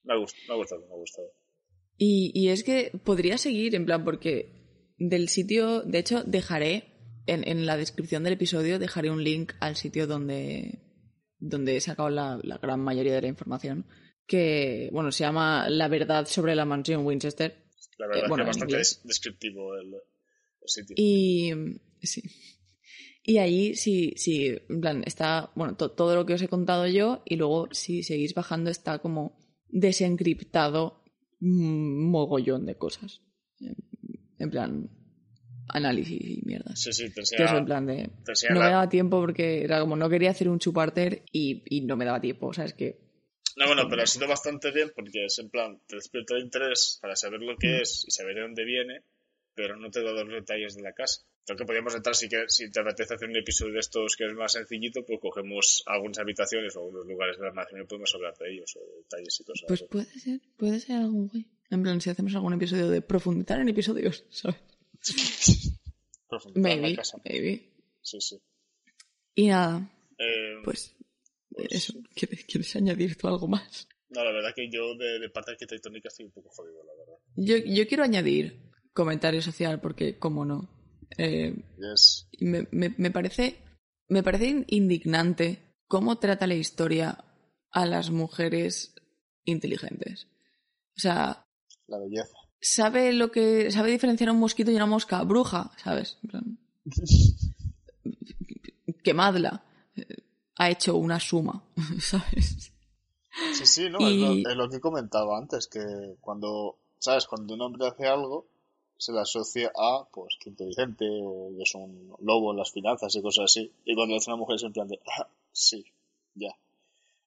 [0.03, 1.28] Me ha gustado, me ha gustado, me ha gustado.
[1.97, 7.47] Y, y es que podría seguir, en plan, porque del sitio, de hecho, dejaré en,
[7.47, 10.80] en la descripción del episodio, dejaré un link al sitio donde,
[11.38, 13.86] donde he sacado la, la gran mayoría de la información,
[14.26, 17.65] que, bueno, se llama La verdad sobre la mansión Winchester.
[17.97, 19.93] La verdad Eh, bueno, es que bastante descriptivo el
[20.70, 20.95] sitio.
[20.97, 21.51] Y
[22.01, 22.22] sí.
[23.24, 26.88] Y ahí sí, sí, en plan, está, bueno, to- todo lo que os he contado
[26.88, 31.03] yo y luego si seguís bajando está como desencriptado
[31.41, 33.22] un mogollón de cosas.
[33.59, 33.76] En,
[34.39, 34.89] en plan,
[35.67, 36.80] análisis y mierdas.
[36.82, 38.09] Sí, sí, te Que enseña, eso en plan de...
[38.26, 41.61] te enseña No me daba tiempo porque era como, no quería hacer un chuparter y,
[41.65, 42.97] y no me daba tiempo, o sea, es que...
[43.57, 46.97] No, bueno, pero ha sido bastante bien porque es en plan, te despierta el interés
[47.01, 47.82] para saber lo que Mm.
[47.82, 49.01] es y saber de dónde viene,
[49.60, 51.22] pero no te da los detalles de la casa.
[51.49, 54.26] Lo que podríamos entrar, si, que, si te apetece hacer un episodio de estos que
[54.26, 58.14] es más sencillito, pues cogemos algunas habitaciones o algunos lugares de la mansión y podemos
[58.16, 59.89] hablar de ellos, o de detalles y cosas Pues así.
[59.91, 61.45] puede ser, puede ser algo guay.
[61.72, 64.57] En plan, si hacemos algún episodio de profundizar en episodios, ¿sabes?
[66.30, 67.18] Profundizar en la Maybe, casa.
[67.26, 67.70] maybe.
[68.01, 68.38] Sí, sí.
[69.36, 70.95] Y nada, Eh, pues,
[71.49, 71.93] Pues- eso.
[72.16, 73.88] ¿Quieres, quieres añadir tú algo más?
[74.10, 77.18] No, la verdad que yo de, de parte arquitectónica estoy un poco jodido, la verdad.
[77.36, 78.60] Yo, yo quiero añadir
[79.04, 80.68] comentario social porque, como no,
[81.18, 82.28] eh, Yes.
[82.41, 83.58] me, me- me parece,
[84.10, 87.24] me parece in- indignante cómo trata la historia
[87.72, 88.93] a las mujeres
[89.45, 90.28] inteligentes.
[90.97, 91.45] O sea,
[91.88, 92.36] La belleza.
[92.60, 96.18] sabe lo que sabe diferenciar un mosquito y una mosca bruja, ¿sabes?
[99.04, 99.64] Quemadla.
[99.95, 100.06] Eh,
[100.58, 101.64] Ha hecho una suma,
[102.02, 102.74] ¿sabes?
[103.54, 105.80] Sí, sí, no, Y- es, lo, es lo que comentaba antes, que
[106.20, 107.26] cuando, ¿sabes?
[107.28, 108.47] Cuando un hombre hace algo,
[109.00, 113.16] se le asocia a, pues, que inteligente, o que es un lobo en las finanzas
[113.16, 113.72] y cosas así.
[113.86, 115.86] Y cuando hace una mujer es en plan de, ah, sí,
[116.36, 116.52] ya.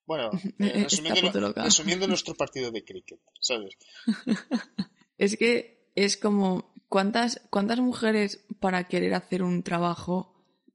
[0.06, 3.76] Bueno, eh, resumiendo, resumiendo nuestro partido de cricket, ¿sabes?
[5.18, 10.34] Es que es como cuántas cuántas mujeres para querer hacer un trabajo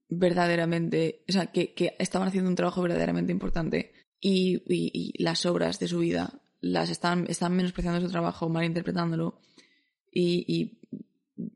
[0.10, 3.92] verdaderamente, o sea, que, que estaban haciendo un trabajo verdaderamente importante
[4.22, 9.42] y, y- y las obras de su vida las están, están menospreciando su trabajo, malinterpretándolo
[10.20, 10.80] y, y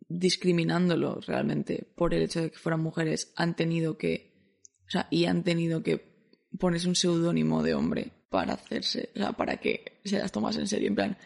[0.08, 4.34] discriminándolo realmente por el hecho de que fueran mujeres, han tenido que,
[4.88, 6.12] o sea, y han tenido que
[6.60, 10.68] ponerse un seudónimo de hombre para hacerse, o sea, para que se las tomas en
[10.68, 11.18] serio, en plan,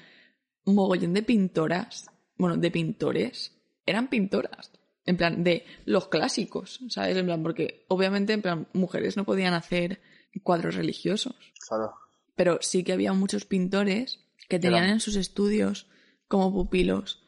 [0.66, 2.06] un mogollón de pintoras,
[2.38, 3.52] bueno, de pintores,
[3.86, 4.72] eran pintoras.
[5.08, 7.16] En plan, de los clásicos, ¿sabes?
[7.18, 10.02] En plan, porque obviamente, en plan, mujeres no podían hacer
[10.42, 11.36] cuadros religiosos.
[11.68, 11.94] Claro.
[12.36, 15.88] Pero sí que había muchos pintores que tenían Eran- en sus estudios
[16.28, 17.25] como pupilos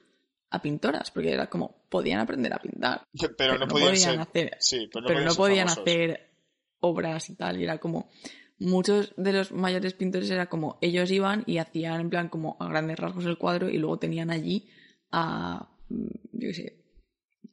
[0.49, 3.03] a pintoras, porque era como, podían aprender a pintar.
[3.37, 4.19] Pero, no, podían, ser...
[4.19, 6.29] hacer, Sí, pero no pero podían, no hacer
[6.79, 7.59] obras y tal.
[7.59, 8.09] Y era como.
[8.59, 12.67] Muchos de los mayores pintores era como ellos iban y hacían en plan como a
[12.67, 14.67] grandes rasgos el cuadro y luego tenían allí
[15.11, 15.69] a.
[15.89, 16.83] mm, yo qué sé.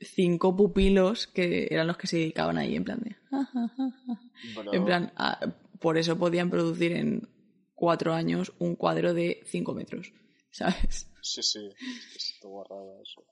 [0.01, 3.15] cinco pupilos que eran los que se dedicaban ahí en plan de.
[3.31, 4.21] "Ja, ja, ja, ja".
[4.57, 5.41] Pero- En plan, a-
[5.79, 7.29] por eso podían producir en
[7.75, 10.11] cuatro años un cuadro de cinco metros,
[10.55, 11.11] ¿sabes?
[11.21, 11.69] Sí, sí,
[12.17, 13.25] es todo guarrada eso.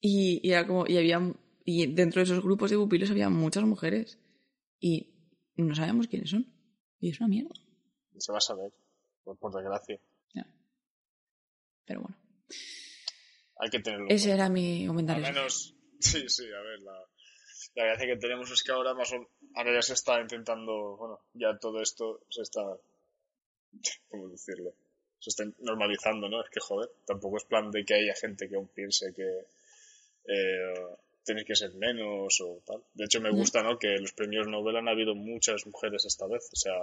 [0.00, 1.20] Y, y era como, y había,
[1.64, 4.18] y dentro de esos grupos de pupilos había muchas mujeres.
[4.80, 5.12] Y
[5.56, 6.46] no sabemos quiénes son.
[7.00, 7.54] Y es una mierda.
[8.18, 8.72] Se va a saber,
[9.22, 10.00] por, por desgracia.
[10.34, 10.46] Ya.
[11.84, 12.16] Pero bueno.
[13.58, 14.06] Hay que tenerlo.
[14.08, 15.22] en Ese era mi Al comentario.
[15.22, 16.92] menos, sí, sí, a ver, la,
[17.74, 21.20] la gracia que tenemos es que ahora más o ahora ya se está intentando, bueno,
[21.34, 22.62] ya todo esto se está,
[24.08, 24.74] ¿cómo decirlo?
[25.20, 26.42] Se está normalizando, ¿no?
[26.42, 29.46] Es que, joder, tampoco es plan de que haya gente que aún piense que
[30.26, 30.74] eh,
[31.24, 32.82] tienes que ser menos o tal.
[32.94, 33.78] De hecho, me gusta, ¿no?
[33.78, 36.74] Que los premios Nobel han habido muchas mujeres esta vez, o sea,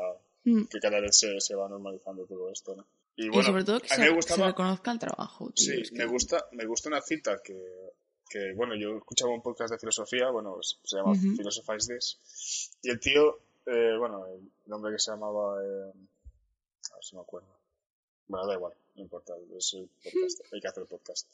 [0.43, 0.65] Mm.
[0.65, 2.85] que cada vez se, se va normalizando todo esto, ¿no?
[3.17, 4.47] Y y bueno, sobre todo que a se, mí me se gustaba...
[4.47, 5.51] reconozca el trabajo.
[5.51, 7.91] tío, Sí, es que- me gusta, me gusta una cita que,
[8.29, 11.35] que, bueno, yo escuchaba un podcast de filosofía, bueno, se llama Ujú.
[11.35, 15.91] Philosophize This, y el tío, eh, bueno, el hombre que se llamaba, eh,
[16.91, 17.56] a ver si me acuerdo,
[18.27, 21.27] bueno, da igual, no importa, es el podcast, hay que hacer el podcast.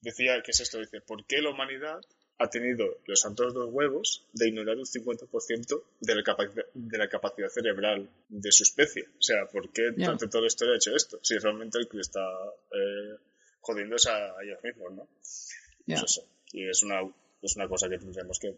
[0.00, 0.78] Decía, ¿qué es esto?
[0.78, 2.00] Dice, ¿por qué la humanidad
[2.38, 7.08] ha tenido los santos dos huevos de ignorar un 50% de la, capacidad, de la
[7.08, 9.08] capacidad cerebral de su especie.
[9.18, 11.20] O sea, ¿por qué durante toda la historia ha hecho esto?
[11.22, 12.26] Si realmente el que está
[12.72, 13.16] eh,
[13.60, 15.08] jodiendo es a ellos mismos, ¿no?
[15.86, 16.26] Pues eso.
[16.52, 17.02] Y es una,
[17.40, 18.56] es una cosa que tendremos que,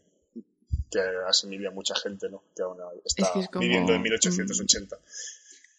[0.91, 2.45] que asimile a mucha gente, ¿no?
[2.55, 4.99] Que aún está viviendo en 1880.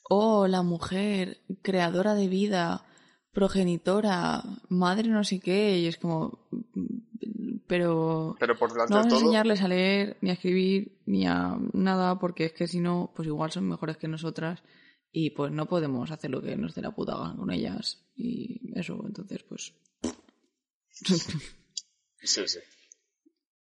[0.10, 2.86] Oh, la mujer, creadora de vida,
[3.32, 6.48] progenitora, madre no sé qué, y es como,
[7.68, 11.58] pero, pero por delante no vamos a enseñarles a leer, ni a escribir, ni a
[11.74, 14.64] nada, porque es que si no, pues igual son mejores que nosotras
[15.12, 18.62] y pues no podemos hacer lo que nos dé la puta gana con ellas y
[18.80, 19.74] eso, entonces pues...
[22.22, 22.60] sí, sí.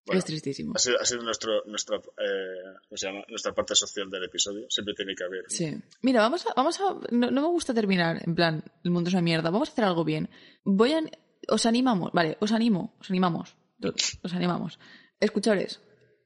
[0.06, 0.74] Es tristísimo.
[0.76, 4.66] Ha sido, ha sido nuestro, nuestra, eh, nuestra parte social del episodio.
[4.70, 5.46] Siempre tiene que haber.
[5.48, 5.76] Sí.
[6.02, 6.54] Mira, vamos a.
[6.56, 9.50] Vamos a no, no, me gusta terminar en plan, el mundo es una mierda.
[9.50, 10.30] Vamos a hacer algo bien.
[10.64, 11.02] Voy a.
[11.48, 12.12] Os animamos.
[12.14, 12.96] Vale, os animo.
[13.00, 13.56] Os animamos
[14.24, 14.80] os animamos.
[15.20, 15.82] Escuchadores,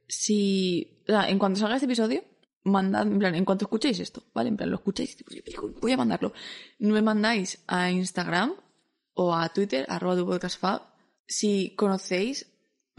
[0.08, 1.04] si.
[1.08, 2.24] en cuanto salga este episodio,
[2.64, 4.50] mandad, en plan, en cuanto escuchéis esto, ¿vale?
[4.50, 5.18] En plan, lo escuchéis,
[5.82, 6.34] voy a mandarlo.
[6.80, 8.54] Me mandáis a Instagram
[9.14, 10.82] o a Twitter, arroba tu podcast fab,
[11.28, 12.49] si conocéis,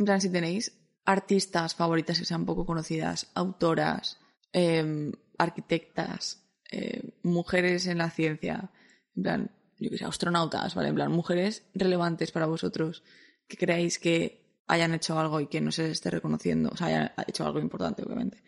[0.01, 0.73] en plan, si tenéis
[1.05, 4.19] artistas favoritas que sean poco conocidas, autoras,
[4.53, 8.71] em, arquitectas, em, mujeres en la ciencia,
[9.15, 10.89] en plan, yo que sé, astronautas, ¿vale?
[10.89, 13.03] En plan, mujeres relevantes para vosotros
[13.47, 16.87] que creáis que hayan hecho algo y que no se les esté reconociendo, o sea,
[16.87, 18.43] hayan hecho algo importante, obviamente,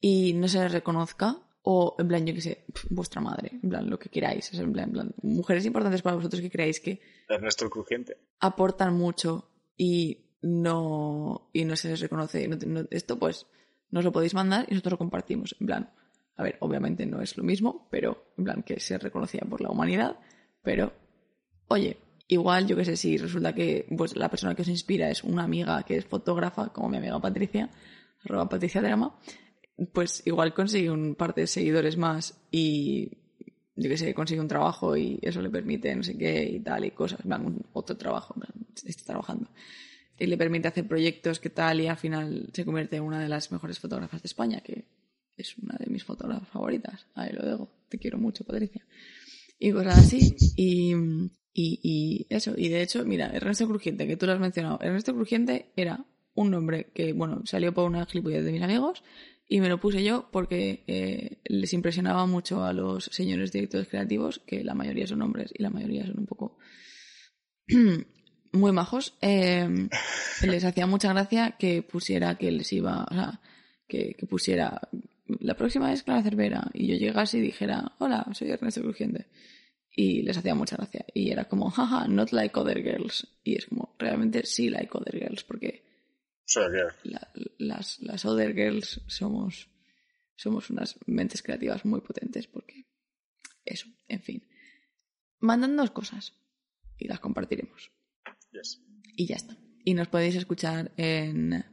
[0.00, 3.90] y no se les reconozca, o en plan, yo qué sé, vuestra madre, en plan,
[3.90, 7.00] lo que queráis, en plan, en plan, mujeres importantes para vosotros que creáis que...
[7.28, 8.16] Ernesto Crujiente.
[8.38, 12.48] Aportan mucho y no, y no se les reconoce.
[12.90, 13.46] esto, pues,
[13.90, 15.90] nos lo podéis mandar y nosotros lo compartimos, en plan,
[16.36, 19.70] a ver, obviamente no es lo mismo, pero en plan, que se reconocía por la
[19.70, 20.18] humanidad,
[20.62, 20.92] pero,
[21.68, 25.22] oye, Igual, yo qué sé, si resulta que pues, la persona que os inspira es
[25.22, 27.70] una amiga que es fotógrafa, como mi amiga Patricia,
[28.24, 29.16] arroba Patricia Drama,
[29.92, 33.12] pues igual consigue un par de seguidores más y
[33.76, 36.84] yo qué sé, consigue un trabajo y eso le permite no sé qué y tal
[36.86, 38.34] y cosas, van otro trabajo,
[38.84, 39.48] está trabajando.
[40.18, 43.28] Y le permite hacer proyectos que tal y al final se convierte en una de
[43.28, 44.84] las mejores fotógrafas de España, que
[45.36, 47.06] es una de mis fotógrafas favoritas.
[47.14, 48.86] Ahí lo digo, te quiero mucho, Patricia.
[49.58, 50.34] Y cosas así.
[50.56, 50.94] Y,
[51.52, 55.72] y, eso, y de hecho, mira, Ernesto Crujiente, que tú lo has mencionado, Ernesto Crujiente
[55.76, 56.04] era
[56.34, 59.02] un nombre que, bueno, salió por una gilipollez de mis amigos
[59.48, 64.40] y me lo puse yo porque eh, les impresionaba mucho a los señores directores creativos,
[64.40, 66.58] que la mayoría son hombres y la mayoría son un poco
[68.52, 69.16] muy majos.
[69.20, 69.88] Em,
[70.42, 73.40] les hacía mucha gracia que pusiera que les iba, o sea,
[73.88, 74.80] que, que pusiera
[75.40, 79.26] la próxima es Clara Cervera y yo llegase y dijera, hola, soy Ernesto Crujiente
[79.90, 81.04] y les hacía mucha gracia.
[81.14, 83.26] Y era como, jaja, not like other girls.
[83.42, 85.84] Y es como, realmente sí like other girls, porque
[87.58, 89.70] las, las other girls somos,
[90.36, 92.86] somos unas mentes creativas muy potentes, porque
[93.64, 94.46] eso, en fin.
[95.40, 96.34] Mandadnos cosas
[96.98, 97.90] y las compartiremos.
[99.16, 99.56] Y ya está.
[99.84, 101.64] Y nos podéis escuchar en...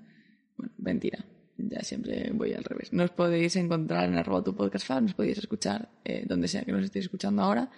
[0.58, 1.26] Bueno, mentira.
[1.58, 2.92] Ya siempre voy al revés.
[2.94, 6.72] Nos podéis encontrar en arroba tu podcast fan, nos podéis escuchar eh, donde sea que
[6.72, 7.70] nos estéis escuchando ahora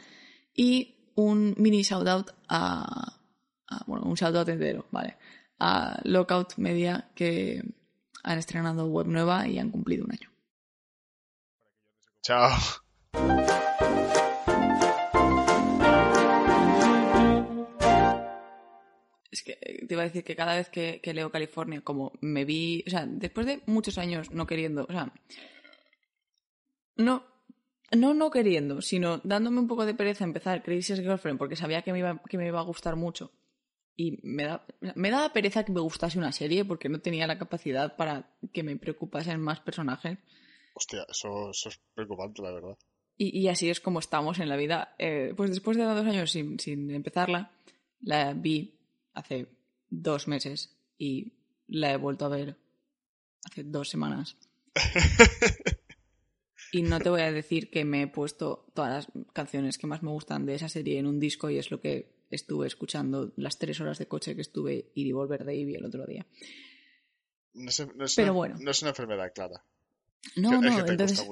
[0.53, 3.19] y un mini shout out a,
[3.87, 5.17] bueno, un shout out entero, vale,
[5.59, 7.61] a Lockout Media que
[8.23, 10.31] han estrenado web nueva y han cumplido un año.
[12.21, 13.71] Chao.
[19.45, 22.83] Que te iba a decir que cada vez que, que, leo California, como me vi,
[22.87, 25.13] o sea, después de muchos años no queriendo, o sea,
[26.97, 27.23] no,
[27.91, 31.93] no no queriendo, sino dándome un poco de pereza empezar Crisis Girlfriend porque sabía que
[31.93, 33.31] me iba, que me iba a gustar mucho.
[33.97, 34.65] Y me da,
[34.95, 38.61] me daba pereza que me gustase una serie porque no tenía la capacidad para que
[38.61, 40.17] me preocupasen más personajes.
[40.73, 42.77] Hostia, eso, es preocupante, la verdad.
[43.15, 44.95] Y, y, así es como estamos en la vida.
[44.99, 47.53] Eh, pues después de dos años sin, sin empezarla,
[48.01, 48.74] la vi
[49.15, 49.47] hace
[49.89, 51.33] dos meses y
[51.67, 52.57] la he vuelto a ver
[53.45, 54.37] hace dos semanas.
[56.75, 60.03] Y no te voy a decir que me he puesto todas las canciones que más
[60.03, 63.57] me gustan de esa serie en un disco y es lo que estuve escuchando las
[63.57, 66.25] tres horas de coche que estuve ir y volver de Ivy el otro día.
[67.53, 68.55] No es, Pero una, bueno.
[68.59, 69.63] no es una enfermedad clara.
[70.35, 71.25] No, no, entonces.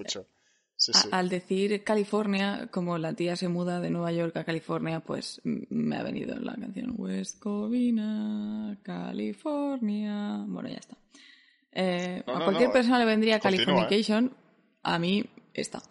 [1.11, 5.95] Al decir California, como la tía se muda de Nueva York a California, pues me
[5.97, 10.43] ha venido la canción West Covina, California.
[10.47, 10.97] Bueno, ya está.
[11.71, 14.35] Eh, a cualquier persona le vendría Californication,
[14.83, 15.81] a mí esta.